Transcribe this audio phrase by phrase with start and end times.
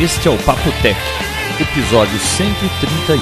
[0.00, 0.98] Este é o Papo Tech,
[1.60, 3.20] episódio 131.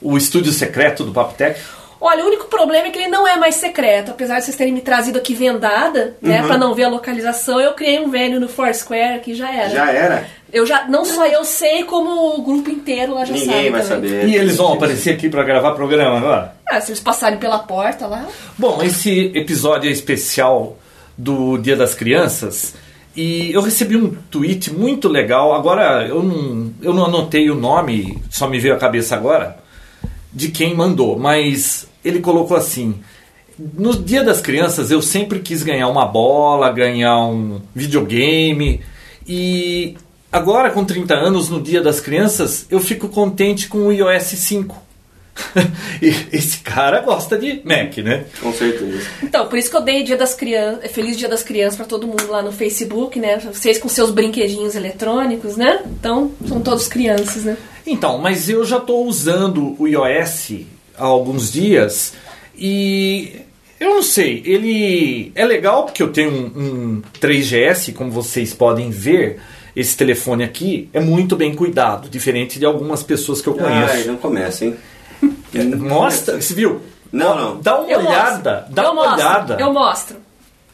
[0.00, 1.60] o estúdio secreto do Papotec?
[2.00, 4.12] Olha, o único problema é que ele não é mais secreto.
[4.12, 7.74] Apesar de vocês terem me trazido aqui vendada, né, pra não ver a localização, eu
[7.74, 9.68] criei um velho no Foursquare que já era.
[9.68, 10.26] Já era.
[10.52, 13.82] Eu já, não só eu sei, como o grupo inteiro lá já sabe Ninguém vai
[13.82, 14.10] também.
[14.10, 14.28] saber.
[14.28, 16.54] E eles vão aparecer aqui para gravar programa agora?
[16.68, 18.26] Ah, se eles passarem pela porta lá.
[18.58, 20.76] Bom, esse episódio é especial
[21.16, 22.74] do Dia das Crianças
[23.16, 25.54] e eu recebi um tweet muito legal.
[25.54, 29.58] Agora eu não, eu não anotei o nome, só me veio à cabeça agora,
[30.32, 32.94] de quem mandou, mas ele colocou assim:
[33.74, 38.80] No Dia das Crianças eu sempre quis ganhar uma bola, ganhar um videogame
[39.26, 39.96] e
[40.30, 44.90] agora com 30 anos, no Dia das Crianças, eu fico contente com o iOS 5.
[46.02, 48.24] e esse cara gosta de Mac, né?
[48.40, 49.06] Com certeza.
[49.22, 52.06] Então, por isso que eu dei Dia das Crianças, Feliz Dia das Crianças pra todo
[52.06, 53.38] mundo lá no Facebook, né?
[53.38, 55.82] Vocês com seus brinquedinhos eletrônicos, né?
[55.86, 57.56] Então, são todos crianças, né?
[57.86, 60.52] Então, mas eu já estou usando o iOS
[60.96, 62.12] há alguns dias
[62.56, 63.40] e
[63.78, 68.90] eu não sei, ele é legal porque eu tenho um, um 3GS, como vocês podem
[68.90, 69.40] ver,
[69.74, 74.08] esse telefone aqui é muito bem cuidado, diferente de algumas pessoas que eu Ai, conheço.
[74.08, 74.76] não começa, hein?
[75.78, 76.80] Mostra, você viu?
[77.12, 77.60] Não, não.
[77.60, 78.74] Dá uma Eu olhada, mostro.
[78.74, 79.14] dá eu uma mostro.
[79.26, 79.56] olhada.
[79.60, 80.16] Eu mostro.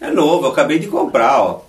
[0.00, 1.60] É novo, eu acabei de comprar, ó.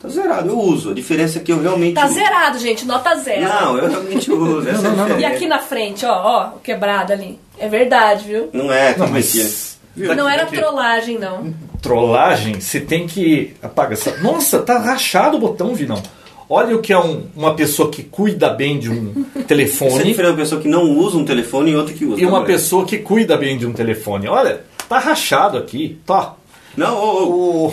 [0.00, 0.90] Tá zerado, eu uso.
[0.90, 2.14] A diferença é que eu realmente Tá uso.
[2.14, 3.42] zero, gente, nota zero.
[3.42, 4.68] Não, eu realmente uso.
[4.68, 5.26] Essa é a E diferença.
[5.28, 7.38] aqui na frente, ó, ó, o quebrado ali.
[7.58, 8.50] É verdade, viu?
[8.52, 9.74] Não é, Não, tudo mas- aqui.
[9.96, 10.14] Viu?
[10.16, 11.54] não era trollagem, não.
[11.80, 14.16] trollagem, você tem que apagar essa.
[14.18, 16.02] Nossa, tá rachado o botão, Vinão.
[16.48, 20.16] Olha o que é um- uma pessoa que cuida bem de um é telefone diferente
[20.16, 22.20] de uma pessoa que não usa um telefone e outra que usa.
[22.20, 22.54] e uma também.
[22.54, 24.28] pessoa que cuida bem de um telefone.
[24.28, 26.34] Olha, tá rachado aqui, tá.
[26.76, 27.66] Não, ô, ô.
[27.68, 27.72] O...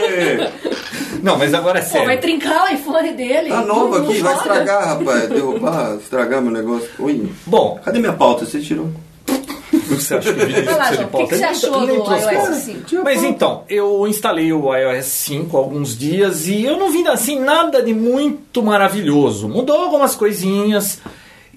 [0.00, 0.50] é,
[1.22, 2.06] Não, mas agora é Pô, sério.
[2.06, 3.48] vai trincar o iPhone dele.
[3.48, 4.36] Tá novo Não aqui, vai joga.
[4.36, 5.28] estragar, rapaz.
[5.30, 6.88] Derrubar, estragar meu negócio.
[6.98, 7.30] Ui.
[7.46, 8.44] Bom, Cadê minha pauta?
[8.44, 8.90] Você tirou?
[9.84, 11.86] Você acha que o Vinícius Vai lá, precisa de João, o que, que você achou
[11.86, 13.04] do iOS 5?
[13.04, 17.38] Mas então, eu instalei o iOS 5 há alguns dias e eu não vi assim
[17.40, 19.48] nada de muito maravilhoso.
[19.48, 21.00] Mudou algumas coisinhas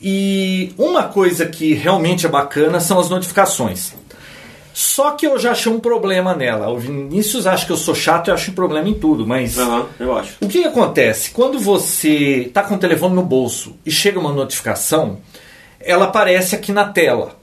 [0.01, 3.93] e uma coisa que realmente é bacana são as notificações.
[4.77, 6.69] Só que eu já achei um problema nela.
[6.69, 9.88] O Vinícius acha que eu sou chato e acho um problema em tudo, mas Aham,
[9.99, 10.35] eu acho.
[10.39, 11.31] o que, que acontece?
[11.31, 15.17] Quando você está com o telefone no bolso e chega uma notificação,
[15.79, 17.36] ela aparece aqui na tela.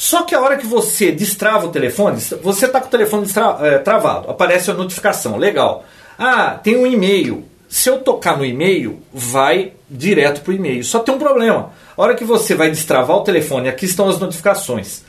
[0.00, 3.26] Só que a hora que você destrava o telefone, você está com o telefone
[3.60, 5.84] eh, travado, aparece a notificação, legal.
[6.18, 7.44] Ah, tem um e-mail.
[7.68, 10.82] Se eu tocar no e-mail, vai direto para o e-mail.
[10.84, 11.74] Só tem um problema.
[11.94, 15.02] A hora que você vai destravar o telefone, aqui estão as notificações.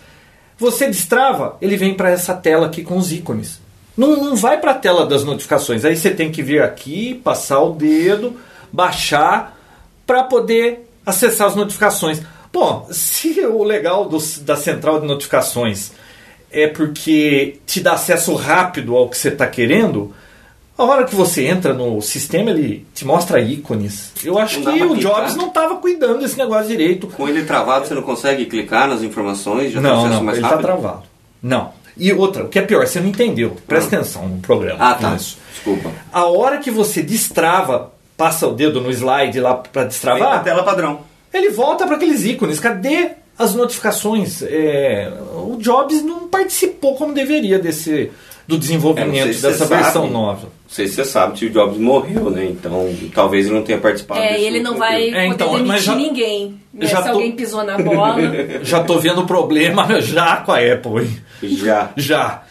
[0.59, 3.61] Você destrava, ele vem para essa tela aqui com os ícones.
[3.95, 5.85] Não, não vai para a tela das notificações.
[5.85, 8.35] Aí você tem que vir aqui, passar o dedo,
[8.69, 9.57] baixar
[10.05, 12.21] para poder acessar as notificações.
[12.53, 15.91] Bom, se o legal dos- da central de notificações
[16.51, 20.13] é porque te dá acesso rápido ao que você está querendo,
[20.77, 24.11] a hora que você entra no sistema ele te mostra ícones.
[24.23, 25.13] Eu acho Não que o clicar?
[25.15, 27.07] Jobs não estava cuidando desse negócio direito.
[27.07, 29.71] Com ele travado, você não consegue clicar nas informações?
[29.71, 31.03] Já Não, não, mais ele está travado.
[31.41, 31.71] Não.
[31.97, 33.55] E outra, o que é pior, você não entendeu.
[33.67, 34.77] Presta atenção no programa.
[34.79, 35.15] Ah, tá.
[35.15, 35.37] Isso.
[35.53, 35.91] Desculpa.
[36.11, 40.43] A hora que você destrava, passa o dedo no slide lá para Vem na destravar,
[40.43, 41.01] tela padrão.
[41.33, 42.59] Ele volta para aqueles ícones.
[42.59, 44.41] Cadê as notificações?
[44.43, 48.11] É, o Jobs não participou como deveria desse
[48.47, 50.13] do É, desenvolvimento se dessa versão sabe.
[50.13, 50.41] nova.
[50.43, 52.45] Não sei se você sabe, Steve Jobs morreu, né?
[52.45, 54.19] Então talvez ele não tenha participado.
[54.19, 56.59] É, ele não vai É, poder então, mas demitir já- ninguém.
[56.73, 56.85] né?
[56.87, 58.17] já Se tô- alguém pisou na bola.
[58.63, 61.17] Já tô vendo o problema já com a Apple, hein?
[61.57, 61.91] Já.
[61.95, 62.43] Já.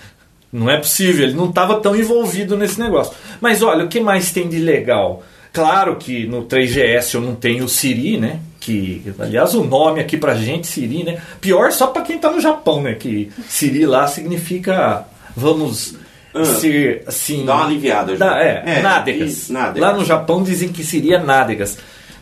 [0.53, 3.13] Não é possível, ele não estava tão envolvido nesse negócio.
[3.41, 5.23] Mas olha, o que mais tem de legal?
[5.53, 8.39] Claro que no 3GS eu não tenho o Siri, né?
[8.61, 11.21] Que, aliás, o nome aqui pra gente, Siri, né?
[11.41, 12.95] Pior só pra quem tá no Japão, né?
[12.95, 15.05] Que Siri lá significa
[15.37, 15.97] vamos
[16.33, 16.45] Ah.
[16.45, 17.45] ser assim.
[17.45, 18.25] Dá uma aliviada já.
[18.31, 19.49] Dá, é, É, nádegas.
[19.49, 19.81] nádegas.
[19.91, 21.77] Lá no Japão dizem que seria nádegas.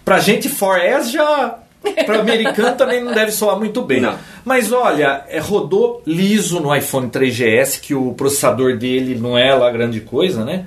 [0.04, 1.58] Pra gente, 4S já
[2.06, 4.00] Para americano também não deve soar muito bem.
[4.00, 4.14] Não.
[4.44, 9.70] Mas olha, é, rodou liso no iPhone 3GS, que o processador dele não é lá
[9.70, 10.64] grande coisa, né?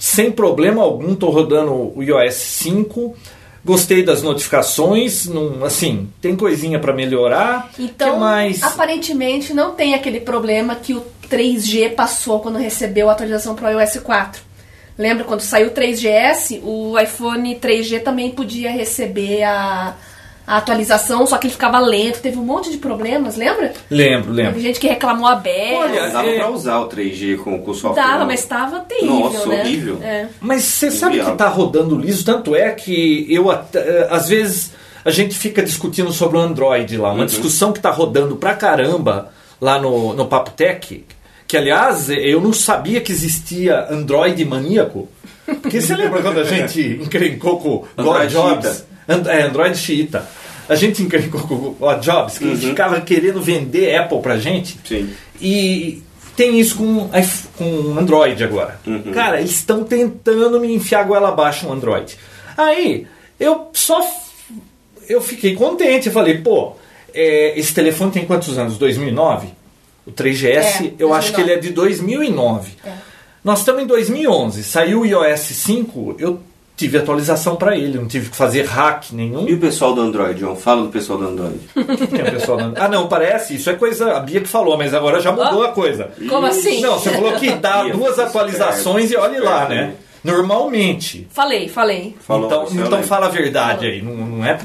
[0.00, 3.14] Sem problema algum, tô rodando o iOS 5.
[3.62, 7.70] Gostei das notificações, não, assim, tem coisinha para melhorar.
[7.78, 8.62] Então, que mais?
[8.62, 13.78] aparentemente não tem aquele problema que o 3G passou quando recebeu a atualização para o
[13.78, 14.40] iOS 4.
[14.96, 19.94] Lembra quando saiu o 3GS, o iPhone 3G também podia receber a,
[20.54, 23.72] a atualização, só que ele ficava lento, teve um monte de problemas, lembra?
[23.90, 24.60] Lembro, Teve lembro.
[24.60, 25.76] gente que reclamou a beça.
[25.78, 28.02] Olha, Dava é- pra usar o 3G com, com o software.
[28.02, 29.60] Dava, mas estava terrível, Nossa, né?
[29.60, 29.98] horrível.
[30.02, 30.26] É.
[30.40, 34.72] Mas você sabe que tá rodando liso, tanto é que eu até- eh, às vezes
[35.04, 37.26] a gente fica discutindo sobre o Android lá, uma Uhum.
[37.26, 39.30] discussão que tá rodando pra caramba
[39.60, 41.04] lá no, no Papo Tech,
[41.46, 45.08] que aliás eu não sabia que existia Android maníaco.
[45.46, 48.66] Porque você lembra quando a gente encrencou com o Android Jobs?
[48.66, 48.90] xiita.
[49.08, 50.24] And- é, Android xiita.
[50.70, 52.60] A gente encrencou com o Jobs, que ele Uhum.
[52.70, 54.78] ficava querendo vender Apple pra gente.
[54.84, 55.10] Sim.
[55.40, 56.02] E
[56.36, 57.10] tem isso com,
[57.58, 58.80] com Android agora.
[58.86, 59.10] Uhum.
[59.12, 62.16] Cara, eles estão tentando me enfiar a goela abaixo no Android.
[62.56, 63.06] Aí,
[63.38, 64.00] eu só.
[65.08, 66.06] Eu fiquei contente.
[66.06, 66.72] Eu falei, pô,
[67.12, 68.78] é, esse telefone tem quantos anos?
[68.78, 69.48] 2009?
[70.06, 71.42] O 3GS, É, eu acho que 2009.
[71.42, 72.72] ele é de 2009.
[72.86, 72.92] É.
[73.42, 74.62] Nós estamos em 2011.
[74.62, 76.40] Saiu o iOS 5, eu
[76.80, 79.46] tive atualização para ele, não tive que fazer hack nenhum.
[79.46, 80.56] E o pessoal do Android, João?
[80.56, 81.58] Fala do pessoal do Android.
[81.76, 83.56] Tem o pessoal dando- Ah, não, parece.
[83.56, 84.16] Isso é coisa.
[84.16, 86.10] A Bia que falou, mas agora já mudou a coisa.
[86.26, 86.80] Como assim?
[86.80, 89.94] Não, você falou que dá Bia, duas atualizações e olhe lá, Esperto, né?
[90.24, 91.26] Normalmente.
[91.30, 92.16] Falei, falei.
[92.20, 94.00] Falou, então você então fala a verdade aí.
[94.00, 94.58] Não, não é.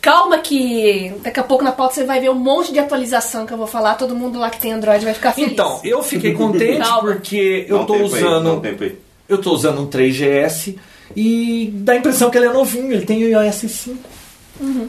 [0.00, 3.52] Calma que daqui a pouco na pauta você vai ver um monte de atualização que
[3.52, 3.96] eu vou falar.
[3.96, 5.52] Todo mundo lá que tem Android vai ficar feliz.
[5.52, 8.62] Então, eu fiquei contente porque eu um usando.
[8.64, 8.96] aí.
[9.28, 10.76] Eu tô usando um 3GS
[11.16, 13.98] e dá a impressão que ele é novinho, ele tem o iOS 5.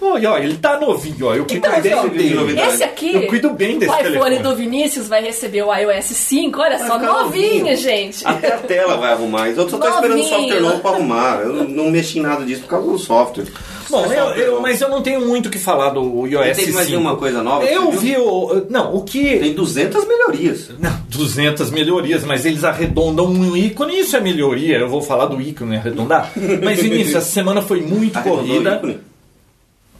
[0.01, 1.35] Olha, ó, ele tá novinho, ó.
[1.35, 2.59] Eu cuido Então, bem ó, dele.
[2.61, 4.39] Esse aqui, Eu cuido bem desse o iPhone telefone.
[4.39, 6.59] do Vinícius vai receber o iOS 5.
[6.61, 7.77] Olha Vai só, novinho, novinho.
[7.77, 8.25] gente.
[8.25, 9.49] Até a tela vai arrumar.
[9.49, 11.41] Eu só tô esperando o software novo pra arrumar.
[11.41, 13.45] Eu não, mexi em nada disso por causa do software.
[13.89, 14.61] Bom, eu, software eu- novo.
[14.61, 16.73] mas eu não tenho muito o que falar do iOS Teve 5.
[16.75, 18.65] mais uma coisa nova Eu vi o...
[18.69, 19.37] Não, o que...
[19.39, 20.69] Tem 200 melhorias.
[20.77, 24.77] Não, 200 melhorias, mas eles arredondam um ícone, isso é melhoria.
[24.77, 26.31] Eu vou falar do ícone arredondar.
[26.63, 28.99] Mas, Vinícius, essa semana foi muito Arredondou o corrida.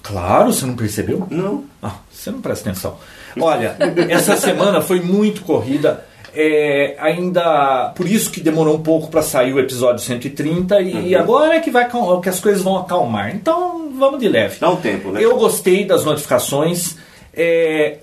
[0.07, 1.27] Claro, você não percebeu?
[1.30, 1.63] Não.
[1.81, 2.98] Ah, você não presta atenção.
[3.39, 3.75] Olha,
[4.09, 6.06] essa semana foi muito corrida.
[6.39, 11.19] É, ainda por isso que demorou um pouco para sair o episódio 130 e Uhum.
[11.21, 11.88] agora é que vai
[12.21, 13.33] que as coisas vão acalmar.
[13.36, 14.57] Então vamos de leve.
[14.59, 15.24] Dá um tempo, né?
[15.24, 16.95] Eu gostei das notificações.
[17.33, 17.98] É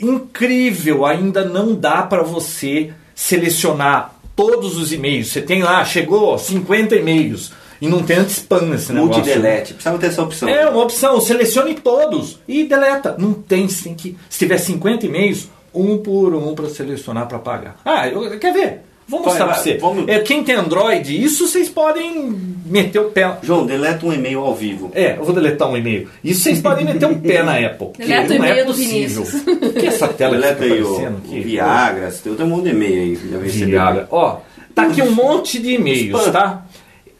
[0.00, 5.28] incrível, ainda não dá para você selecionar todos os e-mails.
[5.28, 9.14] Você tem lá, chegou 50 e-mails e não tem anti-spam nesse negócio.
[9.16, 9.74] Multi-delete.
[9.74, 10.48] Precisava ter essa opção.
[10.48, 13.14] É uma opção, selecione todos e deleta.
[13.18, 14.16] Não tem, você tem que.
[14.30, 17.76] Se tiver 50 e-mails, um por um para selecionar para pagar.
[17.84, 18.80] Ah, eu, quer ver?
[19.08, 19.78] Vou mostrar para você.
[19.78, 22.28] vamos- É, quem tem Android, isso vocês podem
[22.66, 23.36] meter o pé.
[23.40, 24.90] João, deleta um e-mail ao vivo.
[24.94, 26.08] É, eu vou deletar um e-mail.
[26.24, 27.90] Isso vocês podem meter o pé na Apple.
[27.96, 29.22] Deleta o é e-mail do possível.
[29.22, 29.34] Vinícius.
[29.46, 31.40] O que é essa tela que deleta aí o, aparecendo o aqui?
[31.40, 32.10] Viagra.
[32.24, 33.16] Tem tem um monte de e-mail aí.
[33.44, 33.66] que Já.
[33.66, 34.08] Viagra.
[34.10, 34.36] Ó,
[34.74, 36.32] tá aqui um monte de e-mails, Spam.
[36.32, 36.66] tá?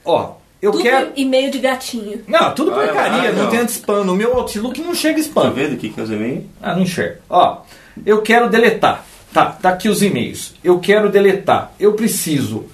[0.05, 0.32] Ó,
[0.67, 1.13] eu Tudo quero.
[1.17, 2.23] e-mail de gatinho.
[2.27, 3.51] Não, tudo Vai, porcaria, não não.
[3.51, 4.05] tem anti-spam.
[4.05, 5.50] No meu Outlook não chega Tá spam.
[5.50, 6.45] vendo aqui que é os e-mails?
[6.62, 7.21] Ah, não enxerga.
[7.31, 7.59] Ó,
[8.05, 9.05] eu quero deletar.
[9.33, 10.55] Tá, tá aqui os e-mails.
[10.64, 11.73] Eu quero deletar.
[11.79, 12.64] Eu preciso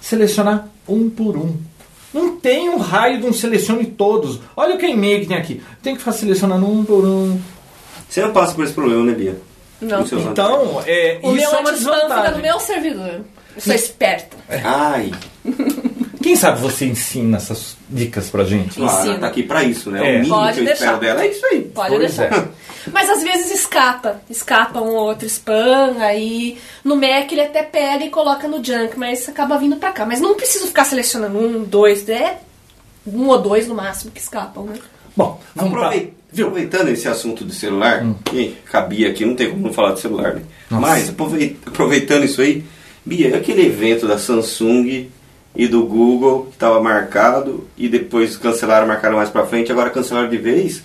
[0.00, 1.56] selecionar um por um.
[2.14, 4.40] Não tem um raio de um selecione todos.
[4.56, 5.62] Olha o que e-mail que tem aqui.
[5.82, 7.38] Tem que ficar selecionando um por um.
[8.08, 9.36] Você não passa por esse problema, né, Bia?
[9.80, 10.00] Não.
[10.02, 12.42] Então, é, O isso meu é uma anti-spam fica no desvantagem.
[12.42, 13.20] meu servidor.
[13.56, 14.36] Eu sou esperta.
[14.64, 15.10] Ai,
[16.26, 18.74] Quem sabe você ensina essas dicas pra gente?
[18.74, 19.12] claro, Ensina.
[19.12, 19.98] ela tá aqui pra isso, né?
[20.00, 20.16] É.
[20.16, 20.84] O mínimo Pode que eu deixar.
[20.84, 21.60] espero dela é isso aí.
[21.62, 22.36] Pode Pois deixar.
[22.36, 22.48] é.
[22.92, 24.20] Mas às vezes escapa.
[24.28, 28.96] Escapa um ou outro spam, aí no Mac ele até pega e coloca no junk,
[28.98, 30.04] mas acaba vindo pra cá.
[30.06, 32.38] Mas não preciso ficar selecionando um, dois, é
[33.06, 34.74] um ou dois no máximo que escapam, né?
[35.16, 35.92] Bom, vamos pra...
[36.32, 40.34] Aproveitando esse assunto de celular, que cabia aqui, não tem como não falar de celular,
[40.34, 40.42] né?
[40.70, 40.80] Nossa.
[40.86, 42.62] Mas aprovei- aproveitando isso aí,
[43.04, 45.08] Bia, aquele evento da Samsung
[45.56, 50.28] e do Google que estava marcado e depois cancelaram, marcaram mais pra frente, agora cancelaram
[50.28, 50.82] de vez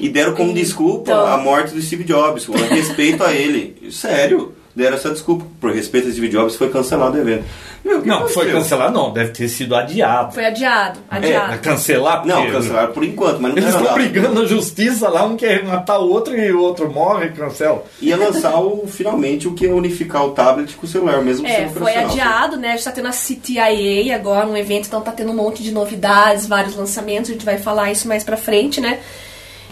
[0.00, 0.62] e deram como Então.
[0.62, 3.76] desculpa a morte do Steve Jobs, o respeito a ele.
[3.92, 4.52] Sério.
[4.74, 5.44] Deram essa desculpa.
[5.60, 7.44] Por respeito a Steve Jobs, foi cancelado o evento.
[7.84, 8.52] Meu, Não, foi aconteceu?
[8.54, 10.32] cancelado não, deve ter sido adiado.
[10.32, 11.52] Foi adiado, adiado.
[11.52, 15.36] É, cancelar Não, cancelaram por enquanto, mas não Eles estão brigando na justiça lá, um
[15.36, 17.84] quer matar o outro e o outro morre e cancela.
[18.00, 21.68] Ia lançar o, finalmente o que é unificar o tablet com o celular, mesmo É,
[21.68, 22.68] sendo foi adiado, né?
[22.68, 25.70] A gente tá tendo a CTIA agora, um evento, então tá tendo um monte de
[25.70, 28.98] novidades, vários lançamentos, a gente vai falar isso mais pra frente, né?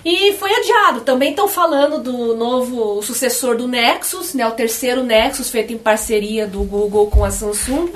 [0.05, 1.01] E foi adiado.
[1.03, 4.47] Também estão falando do novo sucessor do Nexus, né?
[4.47, 7.93] O terceiro Nexus, feito em parceria do Google com a Samsung.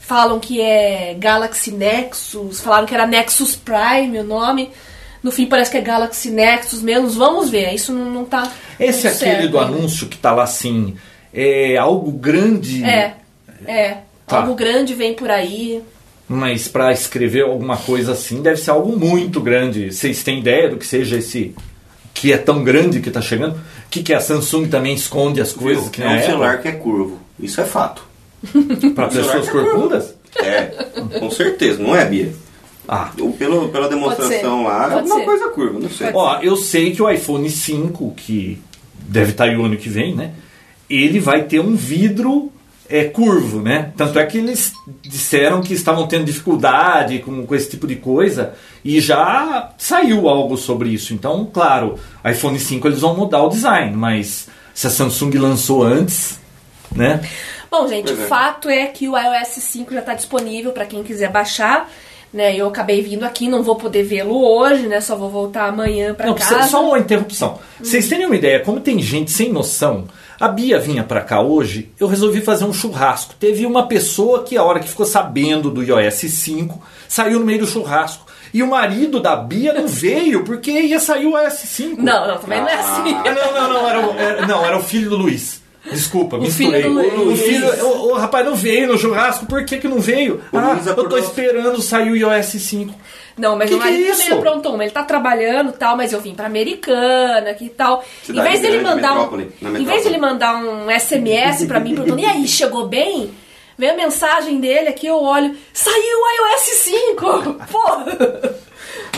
[0.00, 4.70] Falam que é Galaxy Nexus, falaram que era Nexus Prime o nome.
[5.22, 7.08] No fim parece que é Galaxy Nexus mesmo.
[7.08, 8.50] Vamos ver, isso não, não tá.
[8.78, 10.96] Esse é aquele certo do anúncio que tá lá assim,
[11.32, 13.14] é algo grande, É,
[13.66, 13.98] é.
[14.26, 14.38] Tá.
[14.38, 15.82] Algo grande vem por aí.
[16.28, 19.92] Mas pra escrever alguma coisa assim deve ser algo muito grande.
[19.92, 21.54] Vocês têm ideia do que seja esse
[22.12, 23.56] que é tão grande que tá chegando?
[23.56, 26.62] O que, que a Samsung também esconde as coisas que é não um é celular
[26.62, 27.18] que é curvo.
[27.38, 28.02] Isso é fato.
[28.94, 30.14] para pessoas celular- corcundas?
[30.36, 30.62] É,
[31.18, 32.32] com certeza, não é, Bia?
[32.88, 35.24] Ah, Ou pelo, pela demonstração lá, é alguma ser.
[35.24, 36.10] coisa curva, não sei.
[36.12, 38.60] Ó, eu sei que o iPhone 5, que
[39.08, 40.32] deve estar aí o ano que vem, né?
[40.90, 42.52] Ele vai ter um vidro
[42.88, 43.92] é, curvo, né?
[43.96, 44.72] Tanto é que eles
[45.02, 50.56] disseram que estavam tendo dificuldade com, com esse tipo de coisa e já saiu algo
[50.56, 51.14] sobre isso.
[51.14, 56.38] Então, claro, iPhone 5 eles vão mudar o design, mas se a Samsung lançou antes,
[56.94, 57.20] né?
[57.70, 58.24] Bom, gente, Pois é.
[58.24, 61.90] o fato é que o iOS 5 já está disponível para quem quiser baixar.
[62.32, 65.00] Né, eu acabei vindo aqui, não vou poder vê-lo hoje, né?
[65.00, 66.48] Só vou voltar amanhã para casa.
[66.48, 67.60] precisa- só uma interrupção.
[67.80, 71.90] Vocês terem uma ideia, como tem gente sem noção, a Bia vinha pra cá hoje,
[71.98, 73.34] eu resolvi fazer um churrasco.
[73.38, 77.60] Teve uma pessoa que, a hora que ficou sabendo do iOS 5, saiu no meio
[77.60, 78.24] do churrasco.
[78.52, 82.00] E o marido da Bia não veio porque ia sair o iOS 5.
[82.02, 82.80] Não, não, também não é Ah.
[82.80, 83.14] assim.
[83.14, 85.60] Ah, Não, não, não, era o, era, não, era o filho do Luiz.
[85.90, 86.82] Desculpa, misturei.
[86.82, 87.40] filho do Luiz.
[87.40, 90.42] O filho, o, o rapaz não veio no churrasco, por que, que não veio?
[90.50, 92.94] O ah, Luiz eu tô esperando sair o iOS 5.
[93.36, 94.22] Não, mas Que o que é marido isso?
[94.22, 94.84] também aprontou uma.
[94.84, 98.04] Ele tá trabalhando e tal, mas eu vim pra Americana que tal.
[98.22, 101.94] Cidade em vez dele mandar um, metrópole, em vez dele mandar um SMS pra mim
[101.94, 103.30] perguntando, e aí, chegou bem?
[103.76, 107.54] Vem a mensagem dele aqui, eu olho, saiu o iOS 5!
[107.70, 107.80] Pô!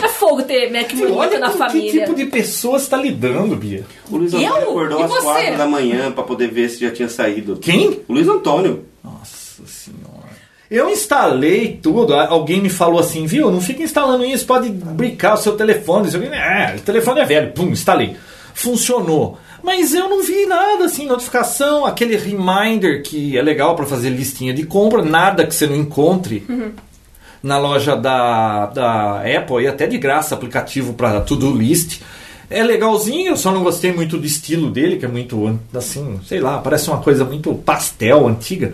[0.03, 1.91] É fogo ter Mac Olha na com família.
[1.91, 3.85] que tipo de pessoa você tá lidando, Bia.
[4.09, 4.39] O Luiz Eu?
[4.39, 5.23] Antônio acordou E às você?
[5.23, 7.57] 4 da manhã pra poder ver se já tinha saído.
[7.57, 8.01] Quem?
[8.07, 8.85] O Luiz Antônio.
[9.03, 10.07] Nossa senhora.
[10.69, 12.13] Eu instalei tudo.
[12.13, 13.49] a- Alguém me falou assim, viu?
[13.49, 16.09] Não fica instalando isso, pode brincar o seu telefone.
[16.13, 17.51] Eu É, o telefone é velho.
[17.53, 18.15] Pum, instalei.
[18.53, 19.37] Funcionou.
[19.63, 24.53] Mas eu não vi nada assim, notificação, aquele reminder que é legal para fazer listinha
[24.53, 26.45] de compra, nada que você não encontre
[27.41, 32.01] na loja da, da Apple e até de graça aplicativo para to-do list.
[32.49, 36.39] É legalzinho, eu só não gostei muito do estilo dele, que é muito assim, sei
[36.39, 38.73] lá, parece uma coisa muito pastel, antiga.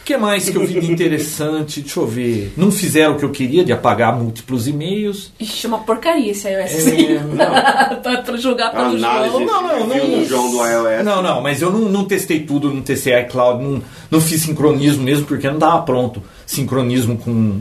[0.00, 1.80] O que mais que eu vi de interessante?
[1.80, 2.52] Deixa eu ver.
[2.56, 5.32] Não fizeram o que eu queria de apagar múltiplos e-mails.
[5.40, 7.24] Ixi, uma porcaria esse iOS É, 5.
[7.34, 8.02] não.
[8.02, 9.44] pra, pra jogar pelo Análise João.
[9.44, 10.20] Não, não, não.
[10.20, 11.04] do João do iOS.
[11.04, 15.02] Não, não, mas eu não, não testei tudo, não testei iCloud, não, não fiz sincronismo
[15.02, 16.22] mesmo porque não estava pronto.
[16.46, 17.60] Sincronismo com,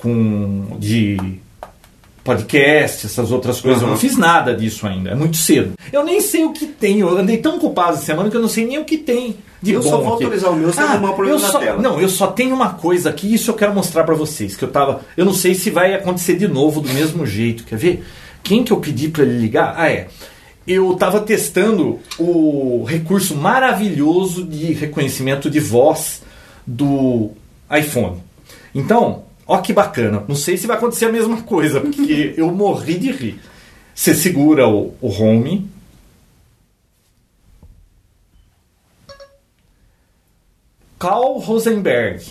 [0.00, 1.16] com de
[2.22, 3.80] podcast, essas outras coisas.
[3.80, 4.00] Eu não Uhum.
[4.00, 5.72] fiz nada disso ainda, é muito cedo.
[5.92, 8.48] Eu nem sei o que tem, eu andei tão ocupado essa semana que eu não
[8.48, 10.24] sei nem o que tem de Eu bom só vou aqui.
[10.24, 11.80] autorizar o meu se ah, arrumar um problema eu na só, tela.
[11.82, 14.70] Não, eu só tenho uma coisa aqui, isso eu quero mostrar pra vocês, que eu
[14.70, 18.04] tava, eu não sei se vai acontecer de novo do mesmo jeito, quer ver?
[18.42, 19.74] Quem que eu pedi pra ele ligar?
[19.76, 20.08] Ah, é.
[20.66, 26.22] Eu tava testando o recurso maravilhoso de reconhecimento de voz
[26.66, 27.30] do
[27.74, 28.18] iPhone.
[28.74, 30.24] Então, ó que bacana.
[30.28, 33.40] Não sei se vai acontecer a mesma coisa, porque eu morri de rir.
[33.92, 35.68] Você segura o, o home.
[41.00, 42.24] Carl Rosenberg.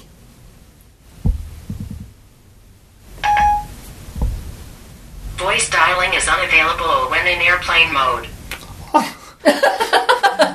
[5.38, 8.30] Voice dialing is unavailable when in airplane mode.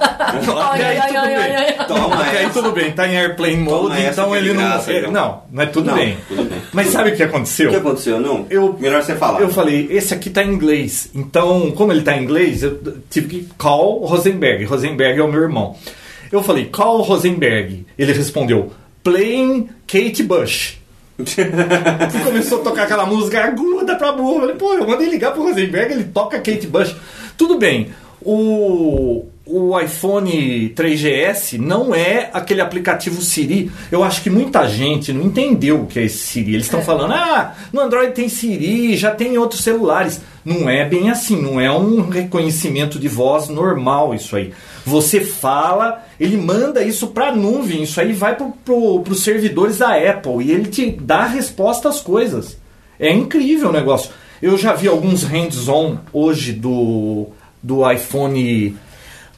[0.04, 1.37] Até aí ai, tudo ai, bem.
[1.37, 1.87] ai, ai.
[1.87, 4.62] Toma Até aí tudo bem, tá em airplane mode, então é ele não.
[4.62, 5.12] graça, é, então.
[5.12, 6.16] não, mas tudo Não, bem.
[6.28, 6.58] tudo bem.
[6.73, 7.68] Mas sabe o que aconteceu?
[7.68, 8.20] O que aconteceu?
[8.20, 8.46] Não?
[8.50, 9.40] Eu- Melhor você falar.
[9.40, 11.11] Eu falei, esse aqui tá em inglês.
[11.14, 12.78] Então, como ele tá em inglês, eu
[13.11, 14.64] tive que call Rosenberg.
[14.64, 15.76] Rosenberg é o meu irmão.
[16.32, 17.87] Eu falei, call Rosenberg.
[17.99, 20.78] Ele respondeu, playing Kate Bush.
[21.16, 21.23] E
[22.25, 24.34] começou a tocar aquela música aguda pra burro.
[24.34, 26.94] Eu falei, pô, eu mandei ligar pro Rosenberg, ele toca Kate Bush.
[27.37, 27.90] Tudo bem.
[28.20, 33.71] O, o iPhone 3GS não é aquele aplicativo Siri.
[33.93, 36.55] Eu acho que muita gente não entendeu o que é esse Siri.
[36.55, 40.21] Eles estão falando, ah, no Android tem Siri, já tem em outros celulares.
[40.43, 44.53] Não é bem assim, não é um reconhecimento de voz normal isso aí.
[44.85, 49.79] Você fala, ele manda isso para a nuvem, isso aí vai para pro, os servidores
[49.79, 52.57] da Apple e ele te dá a resposta às coisas.
[52.99, 54.11] É incrível o negócio.
[54.41, 57.29] Eu já vi alguns hands-on hoje do,
[57.63, 58.75] do iPhone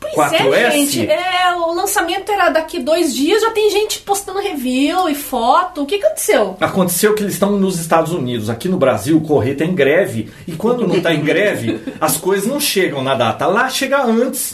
[0.00, 0.52] Pois 4S?
[0.52, 1.06] é, gente.
[1.10, 5.82] É, o lançamento era daqui dois dias, já tem gente postando review e foto.
[5.82, 6.56] O que aconteceu?
[6.60, 8.50] Aconteceu que eles estão nos Estados Unidos.
[8.50, 10.30] Aqui no Brasil, o correio está em greve.
[10.46, 13.46] E quando não está em greve, as coisas não chegam na data.
[13.46, 14.52] Lá chega antes.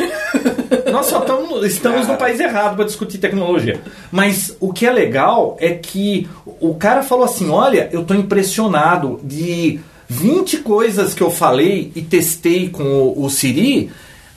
[0.90, 3.80] Nós só tamo, estamos no país errado para discutir tecnologia.
[4.10, 6.28] Mas o que é legal é que
[6.60, 12.02] o cara falou assim: olha, eu estou impressionado de 20 coisas que eu falei e
[12.02, 13.90] testei com o, o Siri.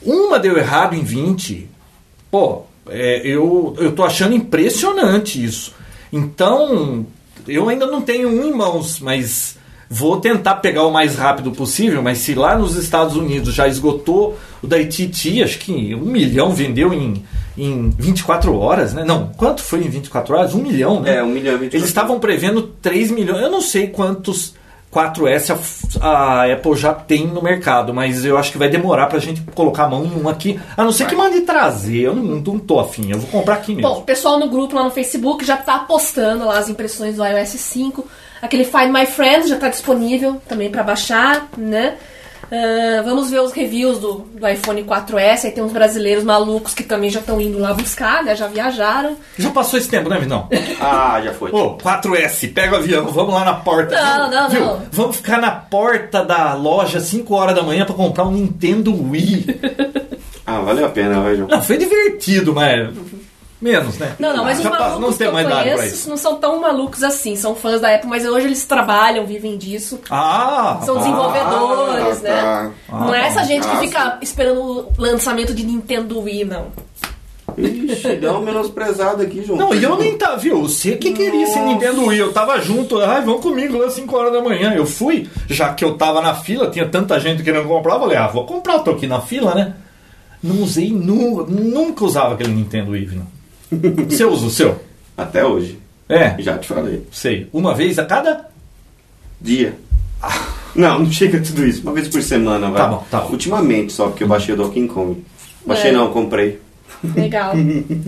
[0.06, 1.68] Uma deu errado em 20.
[2.30, 5.74] Pô, é, eu, eu tô achando impressionante isso.
[6.14, 7.06] Então,
[7.48, 9.58] eu ainda não tenho um em mãos, mas
[9.90, 12.02] vou tentar pegar o mais rápido possível.
[12.02, 16.54] Mas se lá nos Estados Unidos já esgotou o da ITT, acho que um milhão
[16.54, 17.24] vendeu em,
[17.58, 19.04] em 24 horas, né?
[19.04, 20.54] Não, quanto foi em 24 horas?
[20.54, 21.18] Um milhão, né?
[21.18, 21.78] É, um milhão e 24.
[21.78, 23.42] Eles estavam prevendo 3 milhões.
[23.42, 24.54] Eu não sei quantos
[24.96, 29.20] 4S a, a Apple já tem no mercado, mas eu acho que vai demorar pra
[29.20, 30.58] gente colocar a mão em um aqui.
[30.78, 32.02] A não ser que mande trazer.
[32.02, 33.90] Eu não, não tô afim, eu vou comprar aqui mesmo.
[33.90, 37.26] Bom, o pessoal no grupo lá no Facebook já tá postando lá as impressões do
[37.26, 38.08] iOS 5.
[38.42, 41.96] Aquele Find My Friends já tá disponível também para baixar, né?
[42.52, 45.46] Uh, vamos ver os reviews do, do iPhone 4S.
[45.46, 48.36] Aí tem uns brasileiros malucos que também já estão indo lá buscar, né?
[48.36, 49.18] Já viajaram.
[49.38, 50.48] Já passou esse tempo, né, Vinão?
[50.80, 51.52] Ah, já foi.
[51.52, 53.96] Ô, 4S, pega o avião, vamos lá na porta.
[53.96, 54.60] Não, não, Viu?
[54.66, 54.82] não.
[54.92, 59.46] Vamos ficar na porta da loja 5 horas da manhã pra comprar um Nintendo Wii.
[60.46, 61.48] Ah, valeu a pena, vai, João.
[61.50, 62.90] Não, foi divertido, mas.
[63.66, 64.16] Menos, né?
[64.20, 67.36] Não, não, mas os malucos que eu conheço não são tão malucos assim.
[67.36, 70.00] São fãs da Apple, mas hoje eles trabalham, vivem disso.
[70.08, 70.80] Ah!
[70.86, 72.42] São ah, desenvolvedores, né?
[72.42, 72.72] tá.
[72.92, 76.68] não é essa gente que Ah, fica esperando o lançamento de Nintendo Wii, não.
[77.58, 79.58] Ixi, dá um menosprezado aqui, João.
[79.58, 80.62] Não, e eu nem tava, viu?
[80.62, 81.60] Você que queria esse.
[81.60, 84.76] Nintendo Wii, eu tava junto, ai, vão comigo lá 5 horas da manhã.
[84.76, 88.18] Eu fui, já que eu tava na fila, tinha tanta gente querendo comprar, eu falei,
[88.18, 89.74] ah, vou comprar, eu tô aqui na fila, né?
[90.44, 93.35] Não usei, nu, nunca usava aquele Nintendo Wii, não.
[93.72, 94.80] Você usa o seu?
[95.18, 95.80] Até hoje.
[96.08, 97.06] É, Já te falei.
[97.12, 97.48] sei.
[97.52, 98.48] Uma vez a cada?
[99.42, 99.76] Dia.
[100.76, 101.82] Não, não chega tudo isso.
[101.82, 102.82] Uma vez por semana, vai.
[102.82, 103.32] Tá bom, tá bom.
[103.32, 105.24] Ultimamente, só porque eu baixei o Donkey Kong.
[105.66, 105.94] Baixei É.
[105.94, 106.60] não, comprei.
[107.16, 107.54] Legal.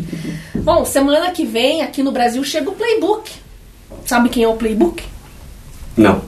[0.56, 3.32] Bom, semana que vem aqui no Brasil chega o Playbook.
[4.06, 5.04] Sabe quem é o Playbook?
[5.96, 6.22] Não.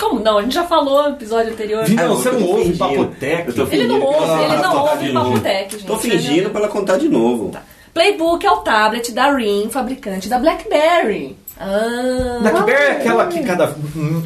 [0.00, 0.38] Como não?
[0.38, 1.88] A gente já falou no episódio anterior.
[1.88, 2.78] Não, eu você não ouve fingindo.
[2.78, 3.60] Papotec?
[3.72, 5.20] Ele não ouve, ele não tá ouve fingindo.
[5.20, 5.86] Papotec, gente.
[5.86, 7.52] Tô fingindo pra ela contar de novo.
[7.92, 11.36] Playbook é o tablet da RIM, fabricante da BlackBerry.
[11.58, 13.74] Ah, BlackBerry é aquela que cada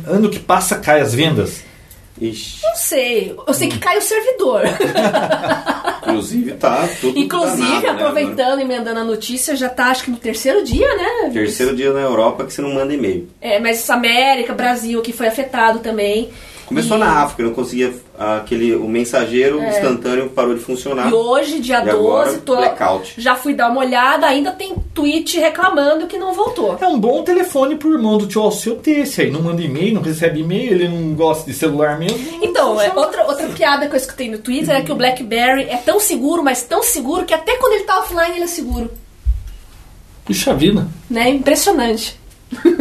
[0.06, 1.62] ano que passa cai as vendas.
[2.20, 2.60] Ixi.
[2.62, 3.36] Não sei.
[3.46, 4.62] Eu sei que cai o servidor.
[6.02, 10.10] Inclusive tá tudo Inclusive, danado, né, aproveitando e emendando a notícia, já tá acho que
[10.10, 11.30] no terceiro dia, né?
[11.32, 13.28] Terceiro dia na Europa que você não manda e-mail.
[13.40, 16.30] É, mas América, Brasil, que foi afetado também.
[16.66, 21.06] Começou E- na África, não conseguia aquele o mensageiro instantâneo parou de funcionar.
[21.06, 21.10] É.
[21.10, 23.14] E hoje, dia E agora, 12, tô, blackout.
[23.18, 26.76] já fui dar uma olhada, ainda tem tweet reclamando que não voltou.
[26.80, 29.30] É um bom telefone pro irmão do tio Alceu ter esse aí.
[29.30, 32.18] Não manda e-mail, não recebe e-mail, ele não gosta de celular mesmo.
[32.42, 35.76] Então, é, outra, outra piada que eu escutei no Twitter é que o BlackBerry é
[35.76, 38.90] tão seguro, mas tão seguro, que até quando ele tá offline ele é seguro.
[40.24, 40.88] Puxa vida.
[41.08, 41.30] Né?
[41.30, 42.18] Impressionante.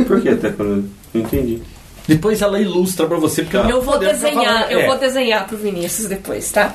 [0.08, 1.62] Por que até quando não entendi.
[2.08, 4.86] Depois ela ilustra pra você, porque ela Eu vou desenhar, eu É.
[4.88, 6.74] vou desenhar pro Vinícius depois, tá?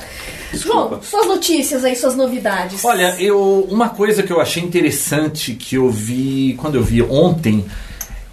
[0.51, 0.89] Desculpa.
[0.89, 2.83] João, suas notícias aí, suas novidades.
[2.83, 7.65] Olha, eu uma coisa que eu achei interessante que eu vi quando eu vi ontem,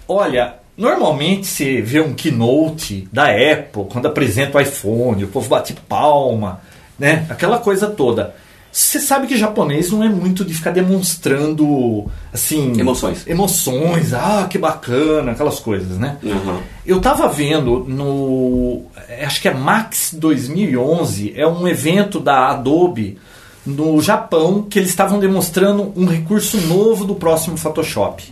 [0.07, 5.73] olha, normalmente você vê um keynote da Apple quando apresenta o iPhone, o povo bate
[5.87, 6.61] palma,
[6.97, 7.25] né?
[7.29, 8.35] Aquela coisa toda.
[8.71, 13.25] Você sabe que japonês não é muito de ficar demonstrando assim Emoções.
[13.25, 16.17] emoções, ah, que bacana, aquelas coisas, né?
[16.21, 16.59] Uhum.
[16.85, 18.83] Eu tava vendo no.
[19.25, 23.17] Acho que é Max 2011, é um evento da Adobe
[23.65, 28.23] no Japão que eles estavam demonstrando um recurso novo do próximo Photoshop.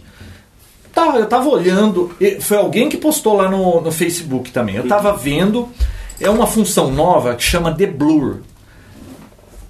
[0.94, 4.76] Tá, eu tava olhando, foi alguém que postou lá no, no Facebook também.
[4.76, 5.70] Eu tava vendo,
[6.20, 8.38] é uma função nova que chama The Blur.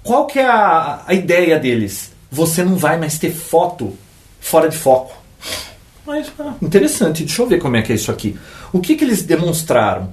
[0.08, 2.12] Qual que é a, a ideia deles?
[2.30, 3.94] Você não vai mais ter foto
[4.40, 5.14] fora de foco.
[6.06, 8.34] Mas, ah, interessante, deixa eu ver como é que é isso aqui.
[8.72, 10.10] O que, que eles demonstraram?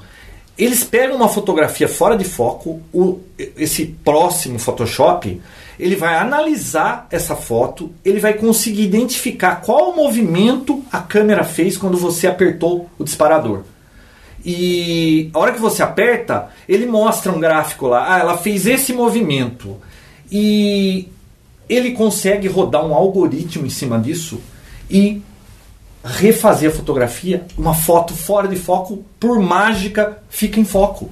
[0.58, 5.42] eles pegam uma fotografia fora de foco, o, esse próximo Photoshop,
[5.78, 11.98] ele vai analisar essa foto, ele vai conseguir identificar qual movimento a câmera fez quando
[11.98, 13.64] você apertou o disparador.
[14.46, 18.14] E a hora que você aperta, ele mostra um gráfico lá.
[18.14, 19.78] Ah, ela fez esse movimento.
[20.32, 21.10] E
[21.68, 24.40] ele consegue rodar um algoritmo em cima disso
[24.90, 25.22] e
[26.04, 31.10] refazer a fotografia, uma foto fora de foco, por mágica, fica em foco.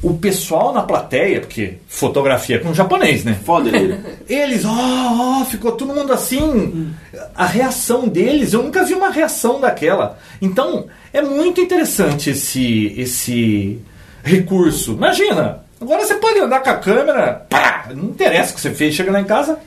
[0.00, 3.36] O pessoal na plateia, porque fotografia com japonês, né?
[3.44, 3.98] Foda ele.
[4.28, 6.92] Eles, ó, ó, ficou todo mundo assim.
[7.34, 10.18] A reação deles, eu nunca vi uma reação daquela.
[10.40, 13.80] Então, é muito interessante esse, esse
[14.22, 14.92] recurso.
[14.92, 18.94] Imagina, agora você pode andar com a câmera, pá, não interessa o que você fez,
[18.94, 19.58] chega lá em casa,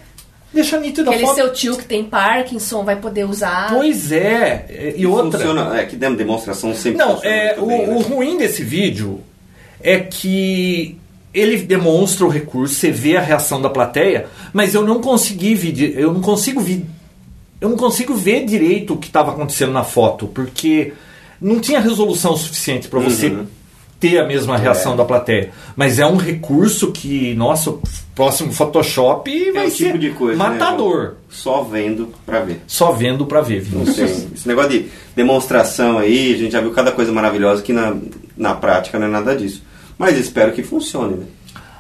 [0.54, 1.36] deixa nítido a Aquele foto.
[1.36, 3.70] seu tio que tem Parkinson vai poder usar.
[3.70, 5.40] Pois é, e outra.
[5.40, 7.94] Funciona, é que demonstração sempre Não, funciona é, o, bem, né?
[7.94, 9.22] o ruim desse vídeo
[9.86, 10.98] é que
[11.34, 15.94] ele demonstra o recurso, você vê a reação da plateia, mas eu não consegui ver,
[16.00, 16.86] eu não consigo ver,
[17.62, 20.94] eu não consigo ver direito o que estava acontecendo na foto, porque
[21.42, 23.46] não tinha resolução suficiente para você Uhum.
[24.00, 24.98] ter a mesma reação É.
[24.98, 25.52] da plateia.
[25.76, 27.82] Mas é um recurso que, nossa, o
[28.14, 31.02] próximo Photoshop É vai o ser tipo de coisa, né, matador.
[31.02, 31.14] João?
[31.30, 32.62] Só vendo pra ver.
[32.68, 34.06] Só vendo para ver, Não tem.
[34.34, 37.96] Esse negócio de demonstração aí, a gente já viu cada coisa maravilhosa que na,
[38.38, 39.62] na prática não é nada disso.
[39.98, 41.26] Mas espero que funcione, né?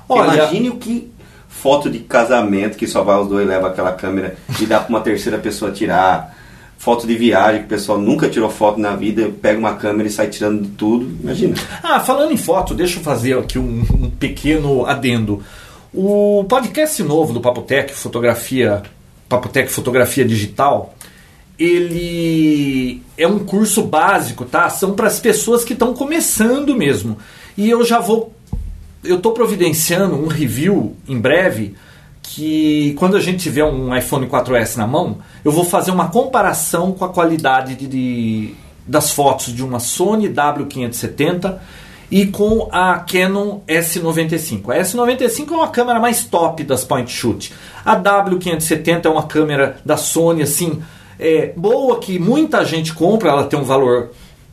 [0.08, 1.12] Olha- Imagine o que
[1.49, 5.01] foto de casamento que só vai os dois, leva aquela câmera e dá pra uma
[5.01, 6.34] terceira pessoa tirar.
[6.78, 10.12] Foto de viagem que o pessoal nunca tirou foto na vida, pega uma câmera e
[10.12, 11.10] sai tirando de tudo.
[11.23, 11.56] Imagina.
[11.82, 15.41] Ah, falando em foto, deixa eu fazer aqui um, um pequeno adendo.
[15.93, 18.84] O podcast novo do Papotec, Fotografia,
[19.30, 20.93] Papotec Fotografia Digital,
[21.58, 24.69] ele é um curso básico, tá?
[24.69, 27.17] São para as pessoas que estão começando mesmo.
[27.58, 28.34] E eu já vou
[29.04, 31.76] eu estou providenciando um review em breve
[32.24, 36.91] que quando a gente tiver um iPhone 4S na mão, eu vou fazer uma comparação
[36.91, 38.56] com a qualidade de, de-
[38.88, 41.56] das fotos de uma Sony W570
[42.10, 44.70] e com a Canon S95.
[44.72, 47.54] A S95 é uma câmera mais top das point shoot.
[47.84, 50.82] A W570 é uma câmera da Sony assim,
[51.20, 54.12] é, boa que muita gente compra, ela tem um valor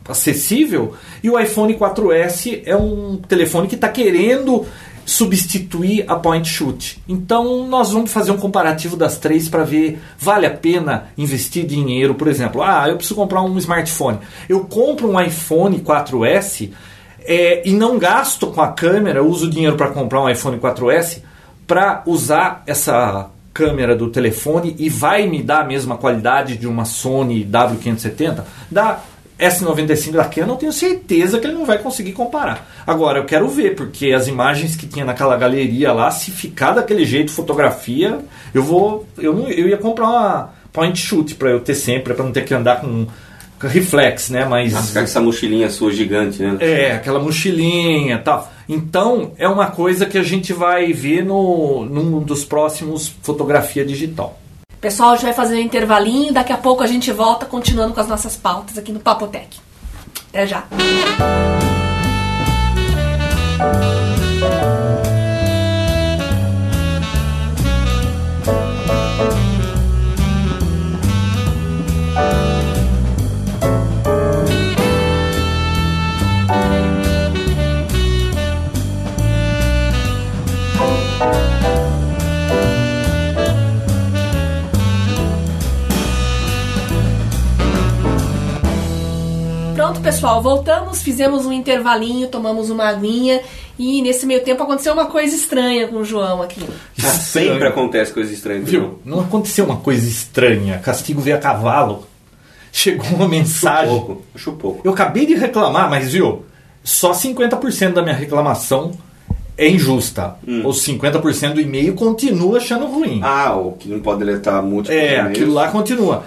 [0.08, 4.66] acessível e o iPhone 4S é um telefone que está querendo
[5.04, 7.02] substituir a point shoot.
[7.08, 12.14] Então nós vamos fazer um comparativo das três para ver vale a pena investir dinheiro,
[12.14, 12.62] por exemplo.
[12.62, 14.18] Ah, eu preciso comprar um smartphone.
[14.48, 16.70] Eu compro um iPhone 4S
[17.24, 21.20] é, e não gasto com a câmera, uso dinheiro para comprar um iPhone 4S
[21.66, 26.84] para usar essa câmera do telefone e vai me dar a mesma qualidade de uma
[26.84, 28.44] Sony W570?
[28.70, 29.00] Da
[29.42, 32.66] S95 da Canon, eu tenho certeza que ele não vai conseguir comparar.
[32.86, 37.04] Agora, eu quero ver, porque as imagens que tinha naquela galeria lá, se ficar daquele
[37.04, 38.20] jeito fotografia,
[38.54, 39.06] eu vou.
[39.18, 42.44] Eu, não, eu ia comprar uma point shoot para eu ter sempre, para não ter
[42.44, 43.06] que andar com,
[43.66, 44.44] reflex, né?
[44.44, 44.72] Mas.
[44.72, 46.56] Nossa, ficar com essa mochilinha sua gigante, né?
[46.60, 48.50] É, aquela mochilinha e tal.
[48.68, 54.41] Então, é uma coisa que a gente vai ver no, num dos próximos fotografia digital.
[54.82, 58.00] Pessoal, a gente vai fazer um intervalinho, daqui a pouco a gente volta continuando com
[58.00, 59.60] as nossas pautas aqui no Papotec.
[60.28, 60.64] Até já.
[89.92, 93.42] Pronto, pessoal, voltamos, fizemos um intervalinho, tomamos uma aguinha
[93.78, 96.62] e nesse meio tempo aconteceu uma coisa estranha com o João aqui.
[96.98, 98.62] Ah, sempre acontece coisa estranha.
[98.62, 99.00] Viu?
[99.04, 100.78] Não aconteceu uma coisa estranha.
[100.78, 102.06] Castigo veio a cavalo.
[102.72, 103.88] Chegou uma mensagem.
[103.94, 104.22] pouco.
[104.34, 104.80] Acho pouco.
[104.82, 106.44] Eu acabei de reclamar, mas viu?
[106.82, 108.92] Só 50% da minha reclamação
[109.58, 110.36] é injusta.
[110.64, 113.20] Os 50% do e-mail continua achando ruim.
[113.22, 115.30] Ah, o que não pode deletar múltiplos É, e-mails.
[115.30, 116.24] aquilo lá continua.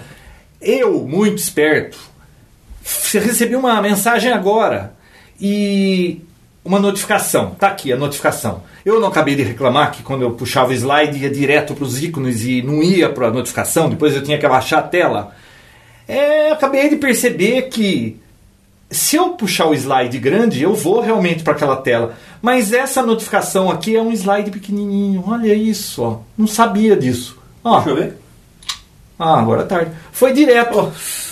[0.60, 1.98] Eu, muito esperto,
[3.12, 4.92] recebi uma mensagem agora
[5.40, 6.20] e
[6.64, 7.50] uma notificação.
[7.58, 8.62] Tá aqui a notificação.
[8.84, 12.02] Eu não acabei de reclamar que quando eu puxava o slide ia direto para os
[12.02, 15.32] ícones e não ia para a notificação, depois eu tinha que abaixar a tela.
[16.08, 18.20] É, acabei de perceber que
[18.90, 22.14] se eu puxar o slide grande, eu vou realmente para aquela tela.
[22.40, 25.24] Mas essa notificação aqui é um slide pequenininho.
[25.26, 26.18] Olha isso, ó.
[26.38, 27.36] Não sabia disso.
[27.64, 28.16] Ó, Deixa eu ver.
[29.18, 29.90] ah, agora é tarde.
[30.12, 30.92] Foi direto.
[30.92, 31.25] E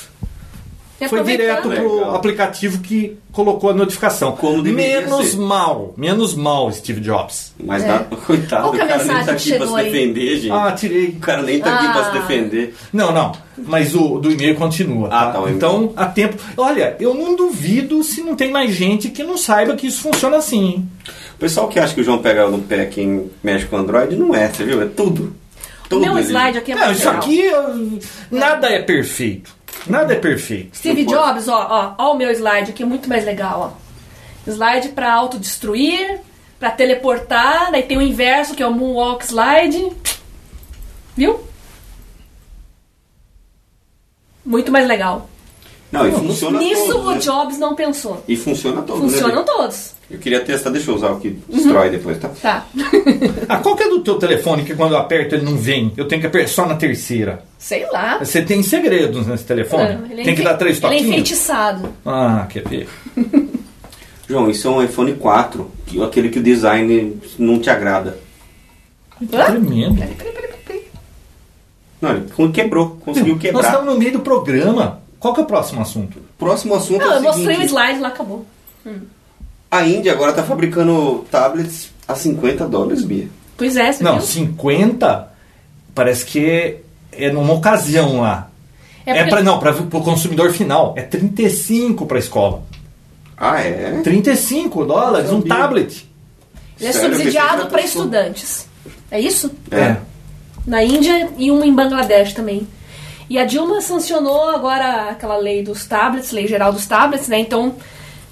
[1.09, 2.15] Foi direto pro Legal.
[2.15, 4.37] aplicativo que colocou a notificação.
[4.63, 5.39] Menos ser.
[5.39, 7.53] mal, menos mal, Steve Jobs.
[7.63, 7.89] Mas É.
[7.89, 9.85] dá, coitado, o é a cara nem tá aqui pra se aí?
[9.91, 10.51] defender, gente.
[10.53, 11.07] Ah, tirei.
[11.09, 12.21] O cara nem tá aqui pra se Ah.
[12.21, 12.75] defender.
[12.93, 13.33] Não, não.
[13.59, 15.09] Mas o do e-mail continua.
[15.09, 15.33] Ah, tá?
[15.33, 16.37] tá, o então, há tempo.
[16.57, 20.37] Olha, eu não duvido se não tem mais gente que não saiba que isso funciona
[20.39, 20.65] assim.
[20.67, 20.89] hein?
[21.35, 24.35] O pessoal que acha que o João pega no pé quem mexe com Android, não
[24.35, 24.81] é, você viu?
[24.81, 25.35] É tudo.
[25.87, 27.43] O Tudo meu slide aqui é Não, isso aqui
[28.31, 29.54] nada é perfeito.
[29.87, 30.77] Nada é perfeito.
[30.77, 31.05] Steve.
[31.05, 33.85] Jobs, ó, ó, ó o meu slide aqui, muito mais legal, ó.
[34.51, 36.21] Slide pra autodestruir,
[36.59, 39.93] pra teleportar, daí tem o inverso, que é o Moonwalk Slide.
[41.17, 41.41] Viu?
[44.45, 45.29] Muito mais legal.
[45.91, 47.19] Não, e funciona Nisso todos, o né?
[47.19, 48.23] Jobs não pensou.
[48.27, 49.57] E funciona todo, né, Funcionam Vitor?
[49.57, 49.94] todos.
[50.11, 52.29] Eu queria testar, deixa eu usar o que destrói depois, tá?
[52.41, 52.67] Tá.
[53.49, 55.93] Ah, qual que é do teu telefone que quando eu aperto ele não vem?
[55.97, 57.43] Eu tenho que apertar só na terceira.
[57.59, 58.19] Sei lá.
[58.19, 59.99] Você tem segredos nesse telefone?
[60.11, 61.09] Ele é tem que dar três Ele é toquinhos?
[61.11, 61.89] enfeitiçado.
[62.05, 62.89] Ah, quer ver?
[64.29, 68.19] João, isso é um iPhone 4, que- aquele que o design não te agrada.
[69.23, 69.27] Hã?
[69.47, 69.97] Tremendo.
[69.97, 70.83] Peraí, peraí, peraí, peraí.
[72.01, 72.11] Não,
[72.45, 73.65] ele quebrou, conseguiu Nós quebrar.
[73.65, 75.01] estamos no meio do programa.
[75.19, 76.19] Qual que é o próximo assunto?
[76.39, 77.69] Próximo assunto Não, é eu o mostrei o seguinte.
[77.69, 78.47] slide lá, acabou.
[79.77, 83.29] A Índia agora tá fabricando tablets a 50 dólares, Bia.
[83.57, 84.23] Pois é, você Não, viu?
[84.27, 85.29] 50
[85.95, 86.81] parece que é,
[87.13, 88.51] é numa ocasião lá.
[89.07, 90.95] É É, porque- pra, não, para o consumidor final.
[90.97, 92.63] É 35 para escola.
[93.37, 94.01] Ah, é?
[94.03, 96.09] 35 dólares, um tablet.
[96.81, 98.67] Ele é Sério, subsidiado para estudantes.
[99.11, 99.51] É isso?
[99.71, 99.97] É.
[100.67, 102.67] Na Índia e um em Bangladesh também.
[103.29, 107.39] E a Dilma sancionou agora aquela lei dos tablets, lei geral dos tablets, né?
[107.41, 107.75] Então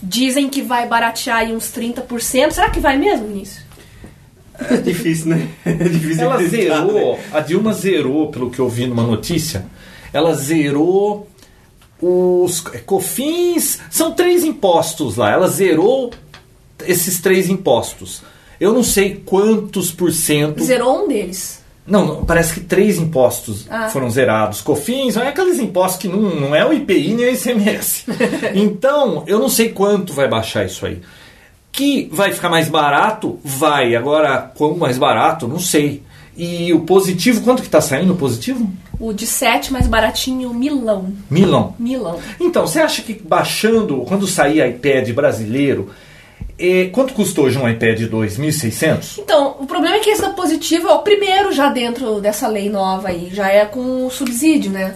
[0.03, 2.51] dizem que vai baratear aí uns 30%.
[2.51, 3.61] Será que vai mesmo nisso?
[4.59, 5.49] É difícil, né?
[5.65, 7.25] É difícil Ela acreditar, zerou, né?
[7.33, 9.65] a Dilma zerou, pelo que eu vi numa notícia,
[10.13, 11.29] ela zerou
[12.01, 15.31] os é, cofins, são três impostos lá.
[15.31, 16.13] Ela zerou
[16.85, 18.23] esses três impostos.
[18.61, 20.63] Eu não sei quantos por cento.
[20.63, 21.62] Zerou um deles.
[21.87, 23.89] Não, parece que três impostos Ah.
[23.89, 24.61] foram zerados.
[24.61, 28.05] Cofins, é aqueles impostos que não, não é o IPI nem o ICMS.
[28.55, 31.01] então, eu não sei quanto vai baixar isso aí.
[31.73, 33.41] Que vai ficar mais barato?
[33.43, 33.97] Vai.
[33.97, 35.49] Agora, como mais barato?
[35.49, 36.03] Não sei.
[36.37, 38.71] E o positivo, quanto que está saindo o positivo?
[39.01, 41.13] O de 7 mais baratinho, Milão.
[41.31, 41.75] Milão.
[41.79, 42.19] Milão.
[42.39, 45.91] Então, você acha que baixando, quando sair iPad brasileiro,
[46.63, 49.19] eh, quanto custou hoje um iPad 2.600?
[49.19, 52.71] Então, o problema é que esse da positivo é o primeiro já dentro dessa lei
[52.71, 53.31] nova aí.
[53.33, 54.95] Já é com subsídio, né?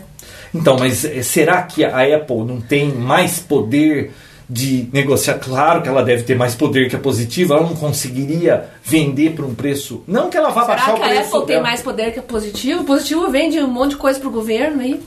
[0.55, 4.13] Então, mas eh, será que a Apple não tem mais poder
[4.49, 5.35] de negociar?
[5.39, 9.45] Claro que ela deve ter mais poder que a positiva, ela não conseguiria vender por
[9.45, 10.03] um preço.
[10.07, 11.37] Não que ela vá baixar Será o que a preço.
[11.37, 12.81] Apple tem mais poder que a positivo?
[12.83, 15.01] O positivo vende um monte de coisa pro governo aí.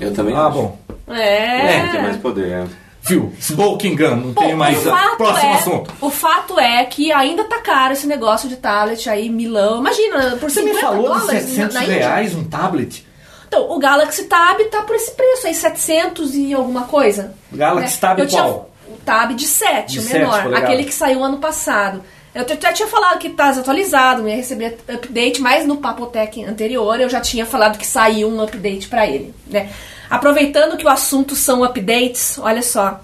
[0.00, 0.56] Eu também Ah, acho.
[0.56, 0.78] bom.
[1.08, 1.76] É.
[1.76, 2.64] É, tem mais poder, é.
[3.02, 3.32] Viu?
[3.40, 4.78] Smoking gun, não Bom, tem mais.
[5.16, 5.92] Próximo é, assunto.
[6.00, 9.78] O fato é que ainda tá caro esse negócio de tablet aí, Milão.
[9.78, 11.94] Imagina, por Você me 50 falou de dólares 700 na Índia.
[11.96, 13.06] reais um tablet?
[13.48, 17.34] Então, o Galaxy Tab tá por esse preço aí, 700 e alguma coisa.
[17.52, 18.00] Galaxy né?
[18.00, 18.70] Tab Eu tinha- qual?
[18.88, 20.42] o Tab de 7, De o 7 menor.
[20.42, 20.64] polegadas.
[20.68, 22.00] aquele que saiu ano passado.
[22.32, 27.08] Eu até tinha falado que tá desatualizado, ia receber update, mas no Papotec anterior eu
[27.08, 29.68] já tinha falado que saiu um update pra ele, né?
[30.10, 33.00] Aproveitando que o assunto são updates, olha só.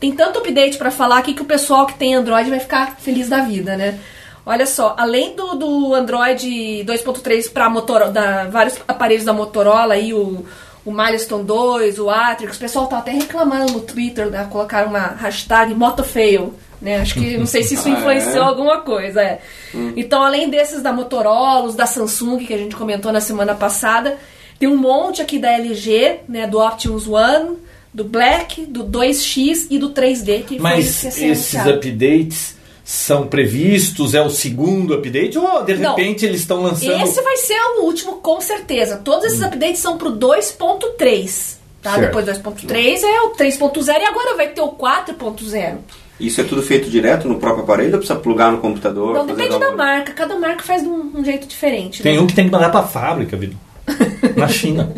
[0.00, 3.28] Tem tanto update pra falar aqui que o pessoal que tem Android vai ficar feliz
[3.28, 3.98] da vida, né?
[4.44, 6.46] Olha só, além do, do Android
[6.84, 7.68] 2.3 para
[8.48, 10.46] vários aparelhos da Motorola aí, o,
[10.84, 14.46] o Milestone 2, o Atrix, o pessoal tá até reclamando no Twitter, né?
[14.48, 17.00] Colocaram uma hashtag motofail, né?
[17.00, 18.48] Acho que não sei se isso Ah, influenciou é?
[18.48, 19.40] alguma coisa, é.
[19.96, 24.16] Então, além desses da Motorola, os da Samsung que a gente comentou na semana passada,
[24.58, 27.56] tem um monte aqui da LG, né, do Optimus One,
[27.92, 31.70] do Black, do 2X e do 3D que foi Mas é esses anunciado.
[31.70, 34.14] updates são previstos?
[34.14, 35.36] É o segundo update?
[35.36, 35.96] Ou de Não.
[35.96, 37.02] repente eles estão lançando.
[37.02, 38.98] Esse vai ser o último, com certeza.
[38.98, 41.56] Todos esses updates são pro 2.3.
[41.82, 41.94] Tá?
[41.94, 42.06] Certo.
[42.06, 45.78] Depois do 2.3 é o 3.0 e agora vai ter o 4.0.
[46.18, 49.14] Isso é tudo feito direto no próprio aparelho ou precisa plugar no computador?
[49.14, 50.12] Não, depende da marca.
[50.12, 52.02] Cada marca faz de um, um jeito diferente.
[52.02, 52.20] Tem né?
[52.20, 53.65] um que tem que mandar pra fábrica, Vitor.
[54.36, 54.92] Na China.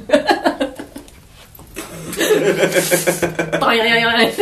[3.60, 4.34] Ai, ai, ai, ai.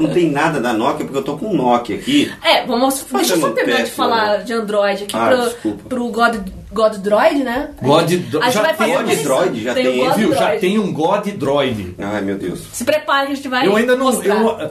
[0.00, 2.32] Não tem nada da Nokia, porque eu tô com um Nokia aqui.
[2.44, 3.04] É, vamos.
[3.12, 4.44] Deixa eu só um terminar de falar né?
[4.44, 5.88] de Android aqui Ah, pro, desculpa.
[5.88, 6.36] pro God,
[6.72, 7.70] God Droid, né?
[7.82, 10.32] God A gente- Dro- a gente já vai tem God Droid, já tem Viu?
[10.34, 10.60] Já Droid.
[10.60, 11.94] tem um God Droid.
[11.98, 12.60] Ai, meu Deus.
[12.72, 13.66] Se prepare que a gente vai.
[13.66, 14.06] Eu ainda não.
[14.06, 14.34] mostrar.
[14.36, 14.70] eu-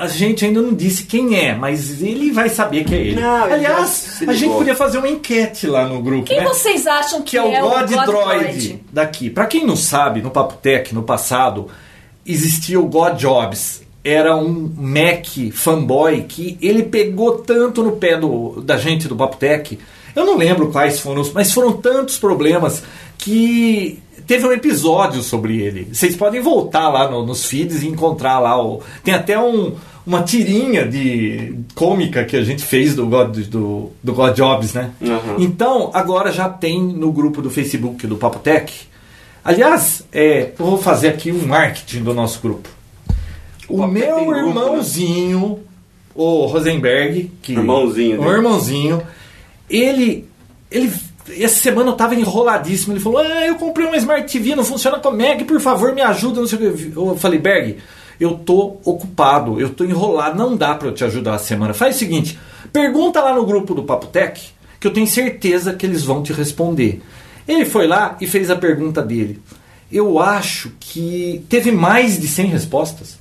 [0.00, 3.20] a gente ainda não disse quem é, mas ele vai saber que é ele.
[3.20, 6.24] Não, Aliás, a gente podia fazer uma enquete lá no grupo.
[6.26, 6.44] Quem né?
[6.44, 9.28] vocês acham que, que é o God, God Droid, daqui.
[9.30, 11.68] Pra quem não sabe, no Papo Tech, no passado,
[12.26, 13.82] existia o God Jobs.
[14.02, 19.78] Era um Mac fanboy que ele pegou tanto no pé do, da gente do Papotec.
[20.16, 22.82] Eu não lembro quais foram, os- mas foram tantos problemas
[23.18, 25.88] que teve um episódio sobre ele.
[25.92, 28.60] Vocês podem voltar lá no- nos feeds e encontrar lá.
[28.62, 29.74] O, tem até um-
[30.06, 34.90] uma tirinha de cômica que a gente fez do God, do, do God Jobs, né?
[35.00, 35.36] Uhum.
[35.38, 38.72] Então, agora já tem no grupo do Facebook do Papotec.
[39.44, 42.68] Aliás, é, eu vou fazer aqui um marketing do nosso grupo.
[43.68, 44.38] O tem meu grupo, né?
[44.48, 45.60] irmãozinho,
[46.14, 48.36] o Rosenberg, que Irmãozinho o dele.
[48.36, 49.02] irmãozinho,
[49.68, 50.26] ele,
[50.70, 50.92] ele
[51.38, 52.92] essa semana eu tava enroladíssimo.
[52.92, 56.02] Ele falou: Ah, eu comprei uma Smart TV, não funciona com Meg, por favor, me
[56.02, 56.40] ajuda.
[56.40, 56.92] Não sei o que.
[56.96, 57.76] Eu falei, Berg,
[58.18, 61.74] eu tô ocupado, eu tô enrolado, não dá pra eu te ajudar a semana.
[61.74, 62.38] Faz o seguinte:
[62.72, 64.40] pergunta lá no grupo do Papotec,
[64.78, 67.02] que eu tenho certeza que eles vão te responder.
[67.46, 69.40] Ele foi lá e fez a pergunta dele.
[69.90, 73.19] Eu acho que teve mais de 100 respostas.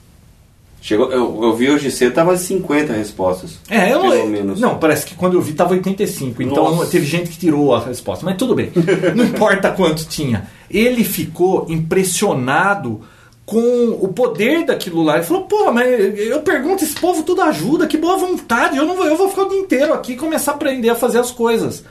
[0.81, 3.59] Chegou, eu, eu vi hoje cedo, tava 50 respostas.
[3.69, 4.59] É, eu pelo menos.
[4.59, 6.41] não, parece que quando eu vi tava 85.
[6.41, 6.89] Então Nossa.
[6.89, 8.71] teve gente que tirou a resposta, mas tudo bem.
[9.15, 10.47] Não importa quanto tinha.
[10.69, 13.01] Ele ficou impressionado
[13.45, 15.15] com o poder daquilo lá.
[15.15, 18.77] Ele falou: "Pô, mas eu pergunto esse povo tudo ajuda, que boa vontade.
[18.77, 20.95] Eu não vou, eu vou ficar o dia inteiro aqui e começar a aprender a
[20.95, 21.83] fazer as coisas".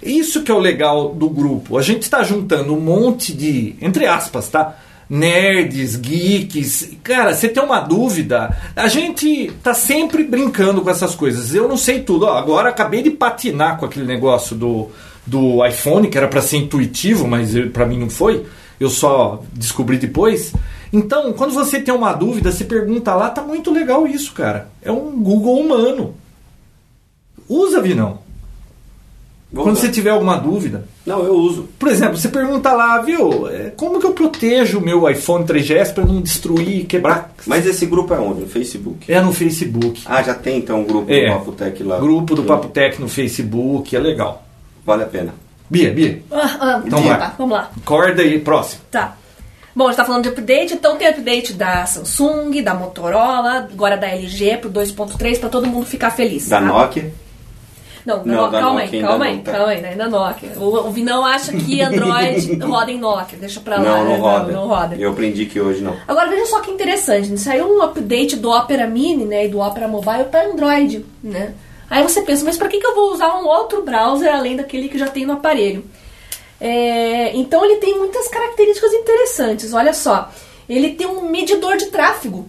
[0.00, 1.76] Isso que é o legal do grupo.
[1.76, 4.76] A gente está juntando um monte de, entre aspas, tá?
[5.08, 6.90] Nerds, geeks.
[7.02, 8.54] Cara, você tem uma dúvida?
[8.76, 11.54] A gente tá sempre brincando com essas coisas.
[11.54, 12.26] Eu não sei tudo.
[12.26, 14.90] Ó, agora acabei de patinar com aquele negócio do,
[15.26, 18.44] do iPhone, que era para ser intuitivo, mas para mim não foi.
[18.78, 20.52] Eu só descobri depois.
[20.92, 24.70] Então, quando você tem uma dúvida, você pergunta lá, tá muito legal isso, cara.
[24.82, 26.14] É um Google humano.
[27.48, 28.27] Usa, Vinão.
[29.50, 29.86] Vou Quando usar.
[29.86, 30.84] você tiver alguma dúvida.
[31.06, 31.68] Não, eu uso.
[31.78, 35.94] Por exemplo, você pergunta lá, viu, é, como que eu protejo o meu iPhone 3GS
[35.94, 37.32] para não destruir e quebrar?
[37.46, 38.42] Mas esse grupo é onde?
[38.42, 39.10] No Facebook?
[39.10, 40.02] É no Facebook.
[40.04, 41.30] Ah, já tem então um grupo É.
[41.30, 41.98] do Papotec lá.
[41.98, 44.44] Grupo do Papo Tech no Facebook, é legal.
[44.84, 45.32] Vale a pena.
[45.70, 47.32] Bia, Bia, Ah, ah, Então tá, vai.
[47.38, 47.70] vamos lá.
[47.86, 48.82] corda aí, próximo.
[48.90, 49.16] Tá.
[49.74, 53.96] Bom, a gente tá falando de update, então tem update da Samsung, da Motorola, agora
[53.96, 56.48] da LG pro 2.3 pra todo mundo ficar feliz.
[56.48, 56.66] Da tá?
[56.66, 57.12] Nokia.
[58.08, 59.52] Não, Não, não da calma Nokia aí, calma não, aí, tá.
[59.52, 60.52] calma aí, ainda Nokia.
[60.56, 63.82] O, o Vinão acha que Android roda em Nokia, deixa pra lá.
[63.82, 64.16] Não, né?
[64.16, 64.52] não roda.
[64.52, 64.96] Não, roda.
[64.96, 65.94] Eu aprendi que hoje não.
[66.08, 67.36] Agora veja só que interessante, né?
[67.36, 71.04] saiu um update do Opera Mini né, e do Opera Mobile para Android.
[71.22, 71.52] Né?
[71.90, 74.88] Aí você pensa, mas para que, que eu vou usar um outro browser além daquele
[74.88, 75.84] que já tem no aparelho?
[76.58, 79.74] É, então ele tem muitas características interessantes.
[79.74, 80.30] Olha só,
[80.66, 82.48] ele tem um medidor de tráfego.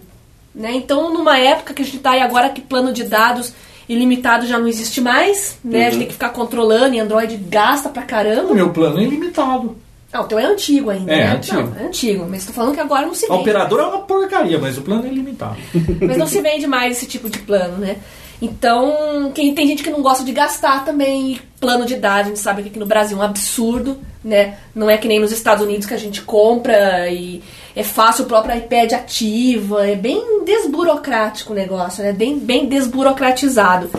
[0.54, 0.72] Né?
[0.72, 3.52] Então, numa época que a gente está aí agora que plano de dados
[3.92, 5.86] ilimitado já não existe mais, né?
[5.86, 8.52] A gente tem que ficar controlando e Android gasta pra caramba.
[8.52, 9.76] O meu plano é ilimitado.
[10.12, 11.32] Ah, o teu é antigo ainda, É, né?
[11.36, 11.62] antigo.
[11.62, 13.40] Não, é antigo, mas tô falando que agora não se A vende.
[13.42, 15.56] operadora é uma porcaria, mas o plano é ilimitado.
[16.06, 17.96] Mas não se vende mais esse tipo de plano, né?
[18.42, 22.22] Então, quem, tem gente que não gosta de gastar também plano de dados.
[22.26, 24.56] A gente sabe que aqui no Brasil é um absurdo, né?
[24.74, 27.42] Não é que nem nos Estados Unidos que a gente compra e
[27.80, 29.86] é fácil, o próprio iPad ativa.
[29.86, 32.12] É bem desburocrático o negócio, né?
[32.12, 33.90] Bem, bem desburocratizado.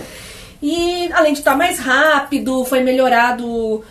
[0.61, 3.83] E além de estar mais rápido, foi melhorado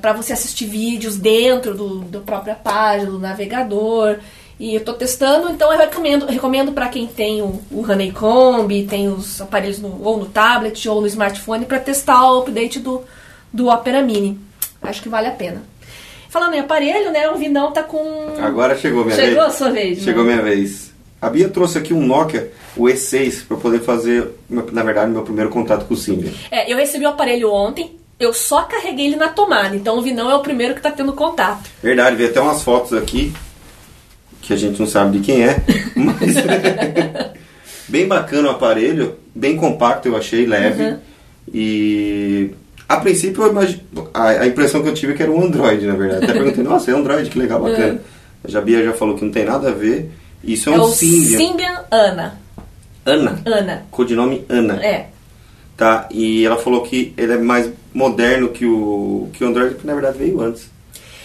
[0.00, 4.18] para você assistir vídeos dentro do, da própria página, do navegador.
[4.60, 9.08] E eu tô testando, então eu recomendo, recomendo para quem tem o, o Honeycomb, tem
[9.08, 13.02] os aparelhos no, ou no tablet ou no smartphone para testar o update do,
[13.52, 14.38] do Opera Mini.
[14.80, 15.62] Acho que vale a pena.
[16.32, 17.28] Falando em aparelho, né?
[17.28, 18.00] O Vinão tá com.
[18.40, 19.46] Agora chegou minha Chegou vez.
[19.46, 19.98] a sua vez.
[19.98, 20.04] né?
[20.04, 20.90] Chegou minha vez.
[21.20, 25.50] A Bia trouxe aqui um Nokia, o E6, para poder fazer, na verdade, meu primeiro
[25.50, 26.32] contato com o Symbian.
[26.50, 30.30] É, eu recebi o aparelho ontem, eu só carreguei ele na tomada, então o Vinão
[30.30, 31.68] é o primeiro que tá tendo contato.
[31.82, 33.30] Verdade, vi até umas fotos aqui,
[34.40, 35.62] que a gente não sabe de quem é,
[35.94, 36.34] mas
[37.86, 40.82] bem bacana o aparelho, bem compacto eu achei, leve.
[40.82, 40.98] Uhum.
[41.52, 42.50] E
[42.94, 43.82] a princípio eu imagi-
[44.14, 46.24] a, a impressão que eu tive é que era um Android, na verdade.
[46.24, 48.00] Até perguntei, nossa, é Android, que legal, bacana.
[48.54, 50.10] A Bia já falou que não tem nada a ver.
[50.42, 51.38] Isso é, É, um Symbian.
[51.38, 52.40] Symbian Ana.
[53.06, 53.40] Ana.
[53.46, 53.86] Ana.
[53.90, 54.74] Codinome Ana.
[54.84, 55.06] É.
[55.76, 56.08] Tá?
[56.10, 59.94] E ela falou que ele é mais moderno que o, que o Android, que na
[59.94, 60.64] verdade veio antes.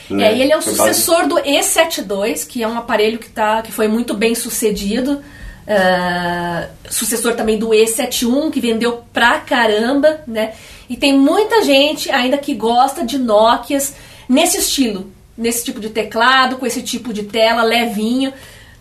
[0.10, 0.32] né?
[0.32, 3.72] É, e ele é o sucessor do E72, que é um aparelho que, tá, que
[3.72, 5.22] foi muito bem sucedido.
[5.70, 10.54] Ah, sucessor também do E71, que vendeu pra caramba, né?
[10.90, 13.94] E tem muita gente ainda que gosta de Nokias
[14.30, 18.34] nesse estilo, nesse tipo de teclado, com esse tipo de tela levinho,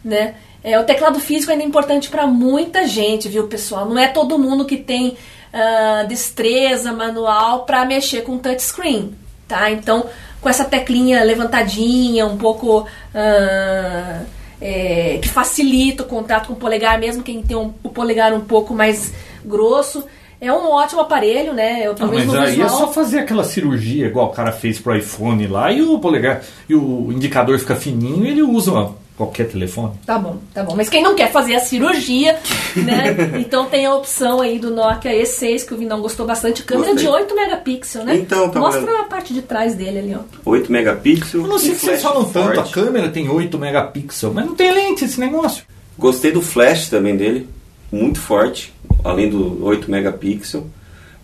[0.05, 0.37] né?
[0.62, 3.85] É, o teclado físico ainda é importante para muita gente, viu, pessoal?
[3.85, 5.16] Não é todo mundo que tem
[5.53, 9.12] ah, destreza manual para mexer com touchscreen,
[9.49, 9.70] tá?
[9.72, 10.07] Então,
[10.40, 14.22] com essa teclinha levantadinha, um pouco ah,
[14.61, 18.41] é, que facilita o contato com o polegar, mesmo quem tem um- o polegar um
[18.41, 19.13] pouco mais
[19.45, 20.05] grosso.
[20.41, 21.81] É um ótimo aparelho, né?
[21.87, 22.69] Eu, menos mas aí é visual.
[22.69, 26.75] só fazer aquela cirurgia igual o cara fez pro iPhone lá e o polegar e
[26.75, 29.95] o indicador fica fininho e ele usa qualquer telefone.
[30.05, 30.75] Tá bom, tá bom.
[30.77, 32.39] Mas quem não quer fazer a cirurgia,
[32.77, 33.39] né?
[33.41, 36.62] então tem a opção aí do Nokia E6, que o Vinão gostou bastante.
[36.62, 37.09] Câmera Gostei.
[37.11, 38.17] de 8 megapixels, né?
[38.17, 38.97] Então, tá Mostra vendo?
[39.01, 40.21] a parte de trás dele ali, ó.
[40.51, 41.45] 8 megapixels.
[41.45, 44.71] Eu não sei se vocês falam tanto, a câmera tem 8 megapixels, mas não tem
[44.73, 45.64] lente esse negócio.
[45.99, 47.49] Gostei do flash também dele,
[47.91, 50.64] muito forte, além do 8 megapixels.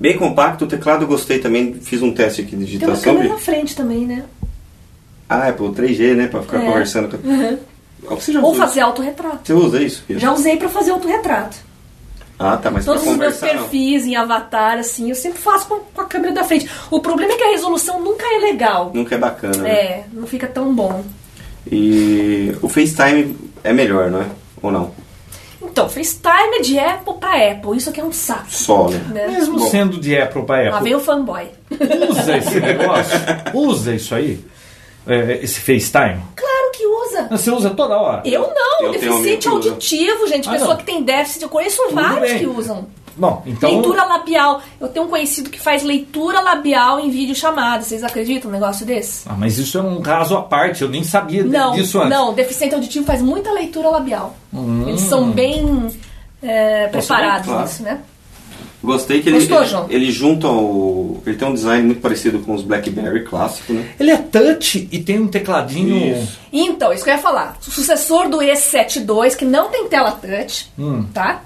[0.00, 3.14] Bem compacto, o teclado eu gostei também, fiz um teste aqui de Tem uma digitação.
[3.14, 4.24] câmera na frente também, né?
[5.28, 6.26] Ah, é pelo 3G, né?
[6.26, 6.66] Pra ficar É.
[6.66, 7.08] conversando
[8.06, 8.14] com.
[8.14, 8.20] Uhum.
[8.20, 9.40] Você já Ou usa fazer autorretrato.
[9.44, 10.04] Você usa isso?
[10.10, 11.56] Já usei pra fazer autorretrato.
[12.38, 13.62] Ah, tá, mas pra Todos os meus conversar não.
[13.68, 16.68] perfis em avatar, assim, eu sempre faço com, com a câmera da frente.
[16.90, 18.90] O problema é que a resolução nunca é legal.
[18.92, 19.70] Nunca é bacana, né?
[19.70, 21.04] É, não fica tão bom.
[21.70, 24.26] E o FaceTime é melhor, não é?
[24.60, 24.90] Ou não?
[25.62, 27.76] Então, FaceTime é de Apple pra Apple.
[27.76, 28.46] Isso aqui é um saco.
[28.50, 29.00] Só, né?
[29.10, 29.28] Né?
[29.28, 29.70] Mesmo Bom.
[29.70, 31.46] sendo de Apple para Lá Apple, vem o fanboy.
[32.10, 33.18] usa esse negócio,
[33.54, 34.44] usa isso aí,
[35.06, 36.20] é, esse FaceTime.
[36.34, 36.51] Claro que
[37.18, 37.28] usa.
[37.30, 38.22] Você usa toda hora.
[38.24, 40.76] Eu não, Eu um deficiente auditivo, gente, Ah, pessoa não.
[40.78, 42.38] que tem déficit, eu conheço vários bem.
[42.40, 42.86] que usam.
[43.14, 43.70] Bom, então.
[43.70, 44.62] Leitura labial.
[44.80, 47.82] Eu tenho um conhecido que faz leitura labial em vídeo chamada.
[47.82, 49.28] Vocês acreditam num negócio desse?
[49.28, 52.10] Ah, mas isso é um caso à parte, eu nem sabia Não, disso antes.
[52.10, 54.34] não, deficiente auditivo faz muita leitura labial.
[54.52, 54.88] Hum.
[54.88, 55.90] Eles são bem
[56.42, 57.62] é, preparados claro.
[57.62, 58.00] nisso, né?
[58.82, 59.86] Gostei que ele, Gostou, ele, João?
[59.88, 61.22] ele junta o.
[61.24, 63.88] Ele tem um design muito parecido com os Blackberry clássico, né?
[64.00, 66.16] Ele é touch e tem um tecladinho.
[66.20, 66.38] Isso.
[66.52, 67.56] Então, isso que eu ia falar.
[67.66, 71.04] O sucessor do E72, que não tem tela touch, Hum.
[71.14, 71.42] tá?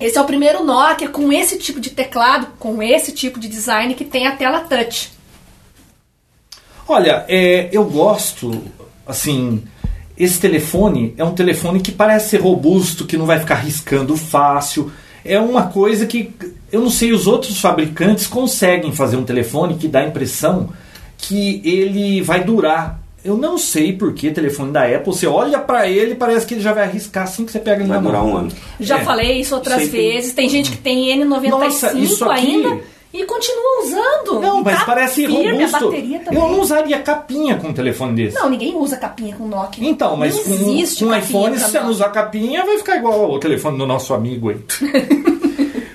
[0.00, 3.94] Esse é o primeiro Nokia com esse tipo de teclado, com esse tipo de design
[3.94, 5.12] que tem a tela touch.
[6.88, 8.62] Olha, é, eu gosto,
[9.06, 9.62] assim,
[10.18, 14.92] esse telefone é um telefone que parece ser robusto, que não vai ficar riscando fácil.
[15.24, 16.30] É uma coisa que
[16.70, 20.68] eu não sei, os outros fabricantes conseguem fazer um telefone que dá a impressão
[21.16, 23.00] que ele vai durar.
[23.24, 26.52] Eu não sei por que telefone da Apple, você olha pra ele e parece que
[26.54, 28.32] ele já vai arriscar assim que você pega ele Vai na durar mão.
[28.32, 28.52] um ano.
[28.78, 29.04] Já É.
[29.04, 30.32] falei isso outras Isso aí tem- vezes.
[30.34, 32.80] Tem gente que tem N95 Nossa, isso aqui- ainda
[33.16, 34.40] e continua usando.
[34.40, 35.76] Não, E mas tá parece firme, robusto.
[35.76, 36.42] A bateria também.
[36.42, 38.34] Eu não usaria capinha com um telefone desse.
[38.36, 39.88] Não, ninguém usa capinha com Nokia.
[39.88, 42.96] Então, mas não com, existe com um iPhone, se você não usar capinha, vai ficar
[42.96, 44.56] igual o telefone do nosso amigo aí.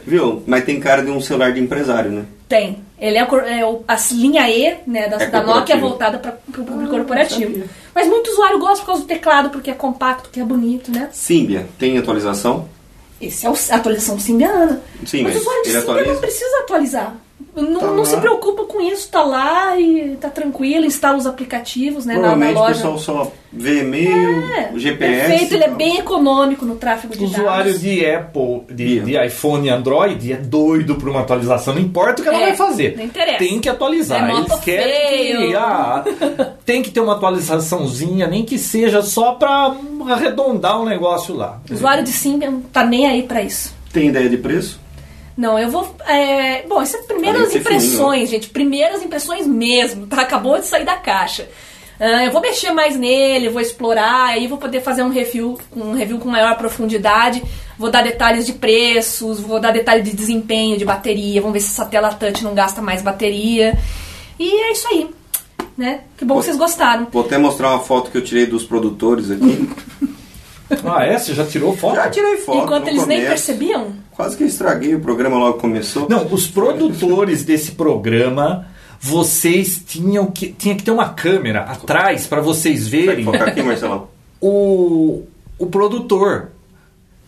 [0.05, 0.41] Viu?
[0.47, 2.26] Mas tem cara de um celular de empresário, né?
[2.47, 2.80] Tem.
[2.97, 3.22] Ele é,
[3.59, 6.89] é o- a linha E né, da, É da Nokia voltada para o Ah, público
[6.89, 7.63] corporativo.
[7.93, 11.09] Mas muito usuário gosta por causa do teclado, porque é compacto, que é bonito, né?
[11.11, 12.67] Symbian, tem atualização?
[13.22, 14.82] Esse é o- a atualização Symbiana.
[15.05, 15.70] Sim, mas o mas usuário de
[16.07, 17.15] não precisa atualizar.
[17.56, 22.06] Não, Tá não se preocupa com isso, tá lá e tá tranquilo, instala os aplicativos
[22.06, 22.74] né, na, na Provavelmente o loja.
[22.76, 25.28] pessoal só vê e-mail, É, GPS.
[25.30, 27.82] perfeito, ele é bem econômico no tráfego de usuário dados.
[27.82, 31.74] de Apple, de, de iPhone e Android é doido por uma atualização.
[31.74, 32.95] Não importa o que ela É, vai fazer.
[32.95, 33.39] não interessa.
[33.39, 34.30] Tem que atualizar.
[34.30, 36.04] É Eles querem que, ah,
[36.66, 39.76] tem que ter uma atualizaçãozinha, nem que seja só pra
[40.10, 41.60] arredondar o negócio lá.
[41.70, 43.74] O usuário de Symbian não tá nem aí pra isso.
[43.91, 44.80] Tem ideia de preço?
[45.40, 45.96] Não, eu vou.
[46.06, 48.50] é, bom, isso é primeiras ser impressões, gente.
[48.50, 50.06] Primeiras impressões mesmo.
[50.06, 50.24] Tá?
[50.24, 51.48] Acabou de sair da caixa.
[51.98, 55.94] Ah, eu vou mexer mais nele, vou explorar, aí vou poder fazer um review, um
[55.94, 57.42] review com maior profundidade.
[57.78, 61.40] Vou dar detalhes de preços, vou dar detalhes de desempenho, de bateria.
[61.40, 63.80] Vamos ver se essa tela touch não gasta mais bateria.
[64.38, 65.10] E é isso aí.
[65.78, 66.02] Né?
[66.18, 67.08] Que bom que vocês gostaram.
[67.10, 69.70] Vou até mostrar uma foto que eu tirei dos produtores aqui.
[70.86, 71.17] Ah, é?
[71.17, 71.95] Você já tirou foto?
[71.95, 72.63] Já tirei foto.
[72.63, 73.45] Enquanto eles nem começo.
[73.45, 73.93] percebiam.
[74.11, 76.07] Quase que eu estraguei o programa logo que começou.
[76.09, 78.67] Não, os produtores desse programa,
[78.99, 84.07] vocês tinham que, tinha que ter uma câmera atrás pra vocês verem focar aqui, Marcelão?
[84.41, 85.24] o,
[85.57, 86.51] o produtor.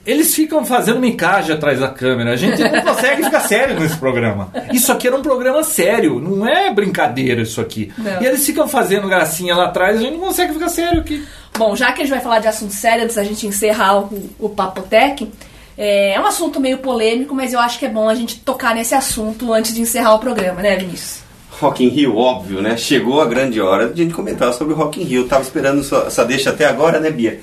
[0.04, 2.32] Eles ficam fazendo micagem atrás da câmera.
[2.32, 4.52] A gente não consegue ficar sério nesse programa.
[4.74, 7.94] Isso aqui era um programa sério, não é brincadeira isso aqui.
[7.96, 8.20] Não.
[8.20, 11.24] E eles ficam fazendo gracinha lá atrás, a gente não consegue ficar sério aqui.
[11.58, 14.30] Bom, já que a gente vai falar de assunto sério, antes da gente encerrar o,
[14.40, 15.30] o Papotec,
[15.78, 18.74] é, é um assunto meio polêmico, mas eu acho que é bom a gente tocar
[18.76, 21.22] nesse assunto antes de encerrar o programa, né, Vinícius?
[21.60, 22.76] Rock in Rio, óbvio, né?
[22.78, 25.28] Chegou a grande hora de a gente comentar sobre o Rock in Rio.
[25.28, 27.40] Tava esperando só- essa deixa até agora, né, Bia?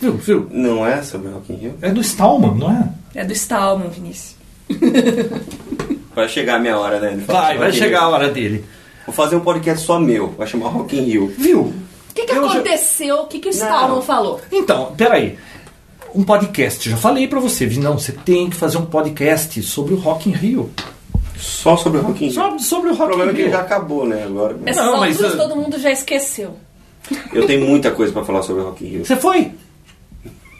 [0.00, 0.46] Viu, viu?
[0.52, 1.74] Não é sobre o Rock in Rio?
[1.82, 3.20] É do Stallman, não é?
[3.20, 4.36] É do Stallman, Vinícius.
[6.14, 7.20] Vai chegar a minha hora, né?
[7.26, 8.64] Vai, vai chegar a hora dele.
[9.04, 10.28] Vou fazer um podcast só meu.
[10.38, 11.34] Vai chamar Rock in Rio.
[11.36, 11.74] Viu?
[12.14, 13.16] O que, que Eu já- aconteceu?
[13.22, 14.02] O que, que o Stallman Não.
[14.02, 14.40] falou?
[14.52, 15.36] Então, peraí.
[16.14, 19.96] Um podcast, já falei pra você, não, você tem que fazer um podcast sobre o
[19.96, 20.70] Rock in Rio.
[21.36, 22.34] Só sobre o Rock in Rio.
[22.34, 24.22] Só sobre o O Rock problema in é que já acabou, né?
[24.22, 24.56] Agora.
[24.64, 26.54] Essas Não, mas, alturas uh, todo mundo já esqueceu.
[27.32, 29.04] Eu tenho muita coisa pra falar sobre o Rock in Rio.
[29.04, 29.50] Você foi?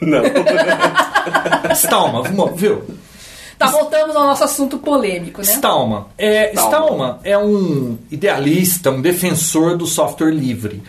[0.01, 0.21] Não.
[1.73, 2.83] Stallman, vamos- viu?
[3.57, 5.47] Tá, voltamos ao nosso assunto polêmico, né?
[5.53, 6.03] Stallman.
[6.17, 6.81] É, Stallman.
[6.81, 10.83] Stallman é um idealista, um defensor do software livre.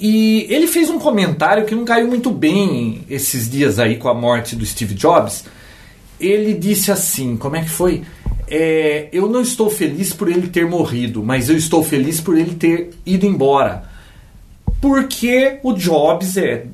[0.00, 4.14] E ele fez um comentário que não caiu muito bem esses dias aí com a
[4.14, 5.44] morte do Steve Jobs.
[6.20, 8.02] Ele disse assim: como é que foi?
[8.46, 12.54] É, eu não estou feliz por ele ter morrido, mas eu estou feliz por ele
[12.54, 13.84] ter ido embora.
[14.80, 16.66] Porque o Jobs é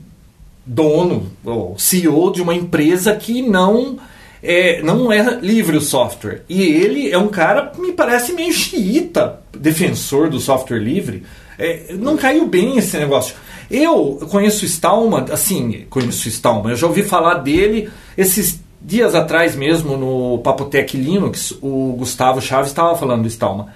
[0.66, 3.98] dono, ou CEO de uma empresa que não
[4.42, 6.42] é, não é livre o software.
[6.46, 11.22] E ele é um cara, me parece, meio xiita, defensor do software livre.
[11.58, 13.34] É, não caiu bem esse negócio.
[13.70, 19.96] Eu conheço Stallman, assim, conheço Stallman, eu já ouvi falar dele esses dias atrás mesmo
[19.96, 23.66] no Papotec Linux, o Gustavo Chaves estava falando do Stallman.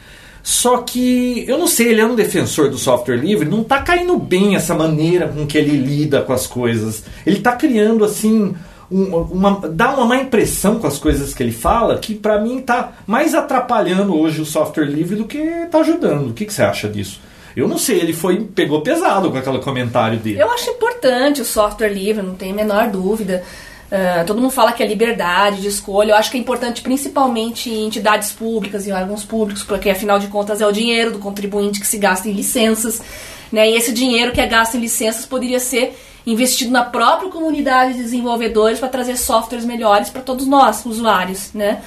[0.42, 4.18] Só que eu não sei, ele é um defensor do software livre, não está caindo
[4.18, 7.04] bem essa maneira com que ele lida com as coisas.
[7.26, 8.54] Ele está criando assim
[8.90, 12.58] um- uma, dá uma má impressão com as coisas que ele fala, que para mim
[12.58, 16.30] está mais atrapalhando hoje o software livre do que está ajudando.
[16.30, 17.20] O que, que você acha disso?
[17.58, 20.40] Eu não sei, ele foi pegou pesado com aquele comentário dele.
[20.40, 23.42] Eu acho importante o software livre, não tem a menor dúvida.
[23.90, 26.12] Ah, todo mundo fala que é liberdade de escolha.
[26.12, 30.28] Eu acho que é importante principalmente em entidades públicas e órgãos públicos, porque afinal de
[30.28, 33.02] contas é o dinheiro do contribuinte que se gasta em licenças.
[33.50, 33.70] Né?
[33.70, 38.02] E esse dinheiro que é gasto em licenças poderia ser investido na própria comunidade de
[38.02, 41.50] desenvolvedores para trazer softwares melhores para todos nós, usuários.
[41.54, 41.80] Né?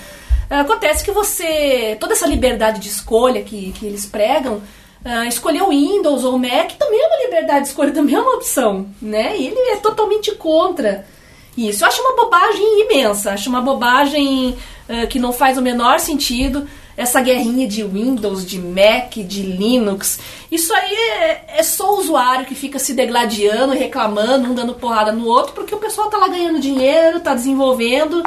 [0.50, 1.96] Acontece que você.
[2.00, 4.62] toda essa liberdade de escolha que, que eles pregam.
[5.04, 8.22] Ah, escolher o Windows ou o Mac também é uma liberdade de escolha, também é
[8.22, 9.38] uma opção, né?
[9.38, 11.06] E ele é totalmente contra
[11.58, 11.84] isso.
[11.84, 14.56] Eu acho uma bobagem imensa, acho uma bobagem
[14.88, 16.68] ah, que não faz o menor sentido.
[16.98, 20.20] Essa guerrinha de Windows, de Mac, de Linux,
[20.52, 25.12] isso aí é, é só o usuário que fica se degladiando reclamando, um dando porrada
[25.12, 28.22] no outro, porque o pessoal tá lá ganhando dinheiro, tá desenvolvendo.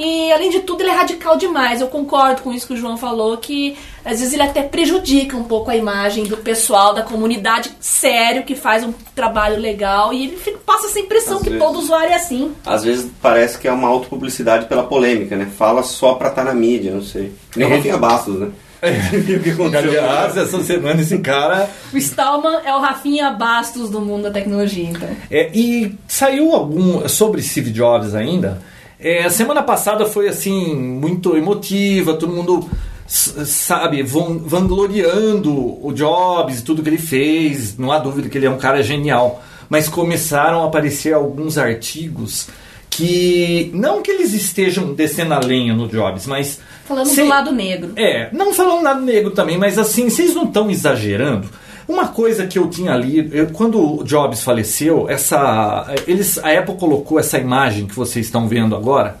[0.00, 1.80] E além de tudo, ele é radical demais.
[1.80, 5.42] Eu concordo com isso que o João falou, que às vezes ele até prejudica um
[5.42, 10.12] pouco a imagem do pessoal, da comunidade sério, que faz um trabalho legal.
[10.12, 11.64] E ele fica- passa essa impressão Às que vezes.
[11.64, 12.52] todo usuário é assim.
[12.64, 15.48] Às vezes parece que é uma autopublicidade pela polêmica, né?
[15.58, 17.32] Fala só pra estar na mídia, não sei.
[17.56, 18.48] Nem o Rafinha Bastos, né?
[18.80, 19.88] o que aconteceu?
[19.90, 24.88] Aliás, essa semana esse cara O Stallman é o Rafinha Bastos do mundo da tecnologia,
[24.88, 25.08] então.
[25.28, 28.62] É, e saiu algum sobre Steve Jobs ainda.
[29.00, 32.68] É, a semana passada foi assim muito emotiva, todo mundo
[33.06, 35.54] sabe van- vangloriando
[35.86, 37.76] o Jobs e tudo que ele fez.
[37.78, 39.42] Não há dúvida que ele é um cara genial.
[39.68, 42.48] Mas começaram a aparecer alguns artigos
[42.90, 47.52] que não que eles estejam descendo a lenha no Jobs, mas Falando Sei- do lado
[47.52, 47.92] negro.
[47.96, 51.48] é, não falando nada negro também, mas assim, vocês não estão exagerando?
[51.88, 56.76] Uma coisa que eu tinha lido, eu- quando o Jobs faleceu, essa, eles, a Apple
[56.76, 59.18] colocou essa imagem que vocês estão vendo agora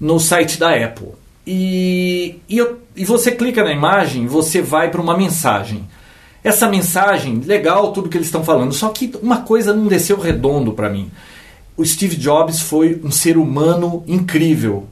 [0.00, 1.08] no site da Apple.
[1.46, 5.86] E, e, eu- e você clica na imagem, você vai para uma mensagem.
[6.42, 10.72] Essa mensagem, legal tudo que eles estão falando, só que uma coisa não desceu redondo
[10.72, 11.10] para mim.
[11.76, 14.86] O Steve Jobs foi um ser humano incrível,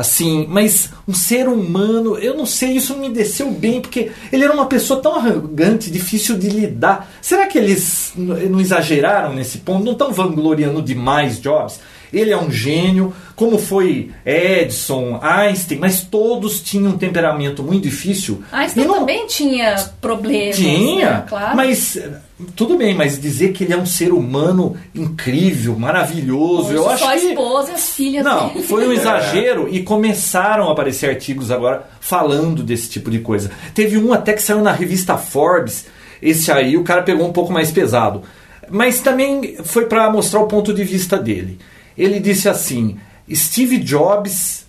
[0.00, 4.50] Assim, mas um ser humano, eu não sei, isso me desceu bem, porque ele era
[4.50, 7.12] uma pessoa tão arrogante, difícil de lidar.
[7.20, 9.84] Será que eles não exageraram nesse ponto?
[9.84, 11.80] Não estão vangloriando demais Jobs?
[12.12, 18.42] Ele é um gênio, como foi Edison, Einstein, mas todos tinham um temperamento muito difícil.
[18.50, 20.56] Einstein não- também tinha problemas.
[20.56, 21.24] tinha, né?
[21.28, 21.56] claro.
[21.56, 22.10] mas eh,
[22.56, 27.04] tudo bem, mas dizer que ele é um ser humano incrível, maravilhoso, eu Só acho
[27.04, 28.62] a que esposa e as filhas não, dele.
[28.64, 33.50] foi um exagero e começaram a aparecer artigos agora falando desse tipo de coisa.
[33.74, 35.86] Teve um até que saiu na revista Forbes,
[36.20, 38.22] esse aí o cara pegou um pouco mais pesado.
[38.68, 41.58] Mas também foi para mostrar o ponto de vista dele.
[41.96, 42.96] Ele disse assim:
[43.32, 44.66] Steve Jobs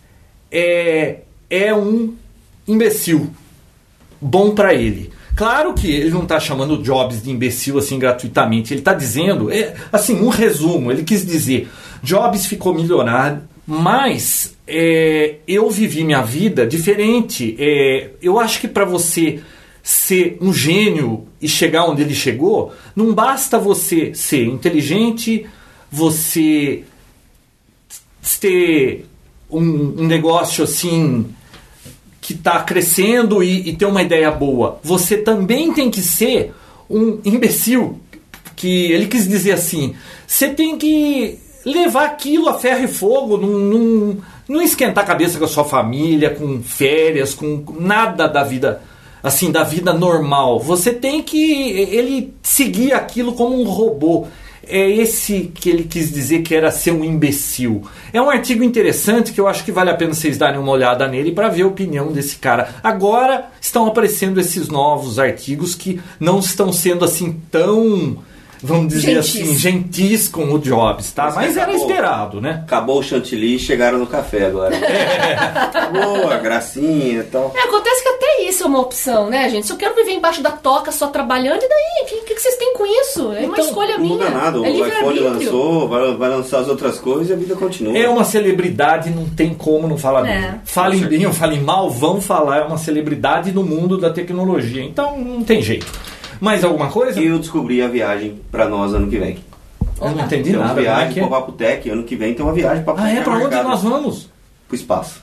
[0.51, 1.19] é,
[1.49, 2.13] é um
[2.67, 3.29] imbecil
[4.19, 5.11] bom para ele.
[5.35, 8.73] Claro que ele não está chamando Jobs de imbecil assim gratuitamente.
[8.73, 10.91] Ele está dizendo, é, assim, um resumo.
[10.91, 11.69] Ele quis dizer,
[12.03, 17.55] Jobs ficou milionário, mas é, eu vivi minha vida diferente.
[17.57, 19.39] É, eu acho que para você
[19.81, 25.47] ser um gênio e chegar onde ele chegou, não basta você ser inteligente,
[25.91, 26.83] você
[28.39, 29.05] ter
[29.49, 31.25] um, um negócio assim
[32.19, 34.79] que está crescendo e, e ter uma ideia boa.
[34.83, 36.53] Você também tem que ser
[36.89, 37.99] um imbecil.
[38.55, 39.95] Que ele quis dizer assim:
[40.27, 44.17] você tem que levar aquilo a ferro e fogo, não, não,
[44.47, 48.81] não esquentar a cabeça com a sua família, com férias, com nada da vida
[49.23, 50.59] assim da vida normal.
[50.59, 54.27] Você tem que ele seguir aquilo como um robô.
[54.71, 57.83] É esse que ele quis dizer que era ser um imbecil.
[58.13, 61.07] É um artigo interessante que eu acho que vale a pena vocês darem uma olhada
[61.07, 62.75] nele para ver a opinião desse cara.
[62.81, 68.17] Agora estão aparecendo esses novos artigos que não estão sendo assim tão
[68.63, 69.41] vamos dizer Gentis.
[69.41, 71.25] assim, gentis com o Jobs, tá?
[71.25, 71.81] Mas Mas era acabou.
[71.81, 72.61] esperado, né?
[72.63, 74.75] Acabou o chantilly e chegaram no café agora.
[75.65, 77.51] Acabou a gracinha e tal.
[77.55, 78.09] É, acontece que
[78.61, 79.65] isso é uma opção, né, gente?
[79.65, 82.03] Se eu quero viver embaixo da toca só trabalhando, e daí?
[82.03, 83.21] O que, que, que vocês têm com isso?
[83.33, 84.13] É uma Então, escolha Não minha.
[84.13, 84.59] muda nada.
[84.59, 85.29] O é iPhone livre-arbítrio.
[85.31, 87.97] lançou, vai, vai lançar as outras coisas e a vida continua.
[87.97, 90.39] É uma celebridade, não tem como não falar É.
[90.51, 90.61] bem.
[90.65, 94.83] Falem bem ou falem mal, vão falar, é uma celebridade no mundo da tecnologia.
[94.83, 95.87] Então não tem jeito.
[96.39, 97.19] Mais alguma coisa?
[97.19, 99.37] E eu descobri a viagem pra nós ano que vem.
[99.99, 100.75] Eu não entendi Tem uma nada.
[100.75, 101.21] Como é viagem é?
[101.21, 103.21] pro Papo Tech, ano que vem tem uma viagem pra Ah, é?
[103.21, 104.29] Pra onde nós vamos?
[104.67, 105.21] Pro espaço.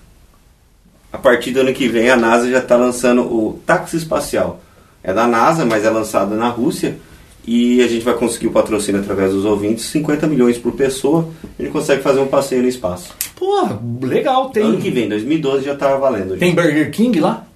[1.12, 4.60] A partir do ano que vem a NASA já está lançando o táxi espacial.
[5.02, 6.98] É da NASA, mas é lançado na Rússia.
[7.46, 11.26] E a gente vai conseguir o patrocínio através dos ouvintes, 50 milhões por pessoa.
[11.58, 13.14] A gente consegue fazer um passeio no espaço.
[13.34, 14.50] Porra, legal.
[14.50, 16.36] Tem, Ano que vem, 2012, já estava valendo.
[16.36, 17.46] tem Burger King lá?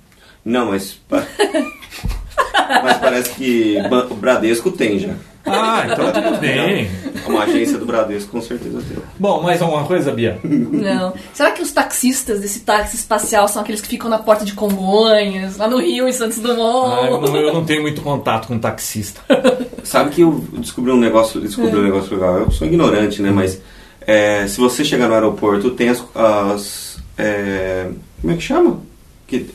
[0.43, 0.99] Não, mas.
[1.11, 3.77] mas parece que
[4.11, 5.15] o Bradesco tem já.
[5.45, 6.89] Ah, então tudo bem.
[7.27, 8.97] Uma agência do Bradesco com certeza tem.
[9.19, 10.39] Bom, mais alguma coisa, Bia?
[10.45, 11.13] Não.
[11.33, 15.57] Será que os taxistas desse táxi espacial são aqueles que ficam na porta de Congonhas,
[15.57, 17.31] lá no Rio, em Santos Ah, eu, Dumont?
[17.33, 19.21] não, eu não tenho muito contato com taxista.
[19.83, 22.39] Sabe que eu descobri um negócio, descobri um negócio legal.
[22.39, 23.31] Eu sou ignorante, né?
[23.31, 23.61] Mas
[24.07, 26.05] é, se você chegar no aeroporto, tem as.
[26.15, 27.89] as, é,
[28.21, 28.81] como é que chama?
[29.27, 29.51] Que,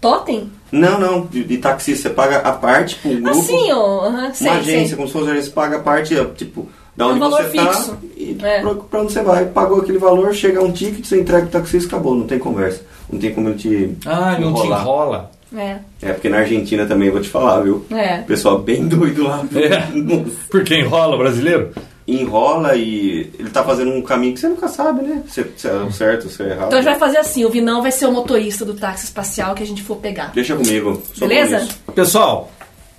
[0.00, 0.50] Totem?
[0.70, 2.08] não, não, de, de taxista.
[2.08, 3.38] Você paga a parte um grupo.
[3.38, 4.30] Assim, ó.
[4.32, 4.96] sei, uma agência, sei.
[4.96, 7.56] como se fosse uma agência, você paga a parte, tipo, da Um onde valor você
[7.56, 7.98] tá fixo.
[8.16, 8.60] e É.
[8.60, 9.44] pra, pra onde você vai.
[9.46, 12.82] Pagou aquele valor, chega um ticket, você entrega o taxista, acabou, não tem conversa.
[13.10, 13.96] Não tem como ele te.
[14.06, 14.80] Ah, não te enrolar.
[14.82, 15.30] enrola.
[15.56, 17.82] É, É, porque na Argentina também, vou te falar, viu?
[17.90, 18.20] é.
[18.20, 19.42] O pessoal bem doido lá.
[19.54, 19.88] É.
[20.50, 21.70] Porque enrola brasileiro?
[22.08, 25.22] Enrola e ele tá fazendo um caminho que você nunca sabe, né?
[25.28, 26.66] Se, se é o certo, se é errado.
[26.68, 29.54] Então a gente vai fazer assim, o Vinão vai ser o motorista do táxi espacial
[29.54, 30.32] que a gente for pegar.
[30.34, 31.02] Deixa comigo.
[31.18, 31.60] Beleza?
[31.60, 31.78] nisso.
[31.94, 32.50] Pessoal,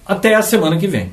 [0.06, 1.12] até a semana que vem.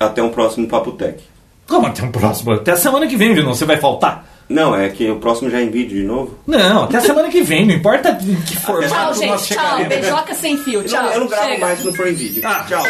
[0.00, 1.22] Até um próximo Papo Tech.
[1.68, 2.52] Como até o próximo?
[2.52, 3.44] Até a semana que vem, viu?
[3.44, 4.28] Não, Você vai faltar?
[4.48, 6.38] Não, é que o próximo já é em vídeo de novo.
[6.46, 9.54] Não, até a semana que vem, não importa em que Tchau, formato nós gente.
[9.58, 9.84] Tchau.
[9.86, 10.80] Beijoca sem fio.
[10.80, 11.02] Eu Tchau.
[11.02, 11.60] não, eu não gravo Chega.
[11.60, 12.42] mais se não for em vídeo.
[12.44, 12.64] Ah.
[12.68, 12.84] Tchau.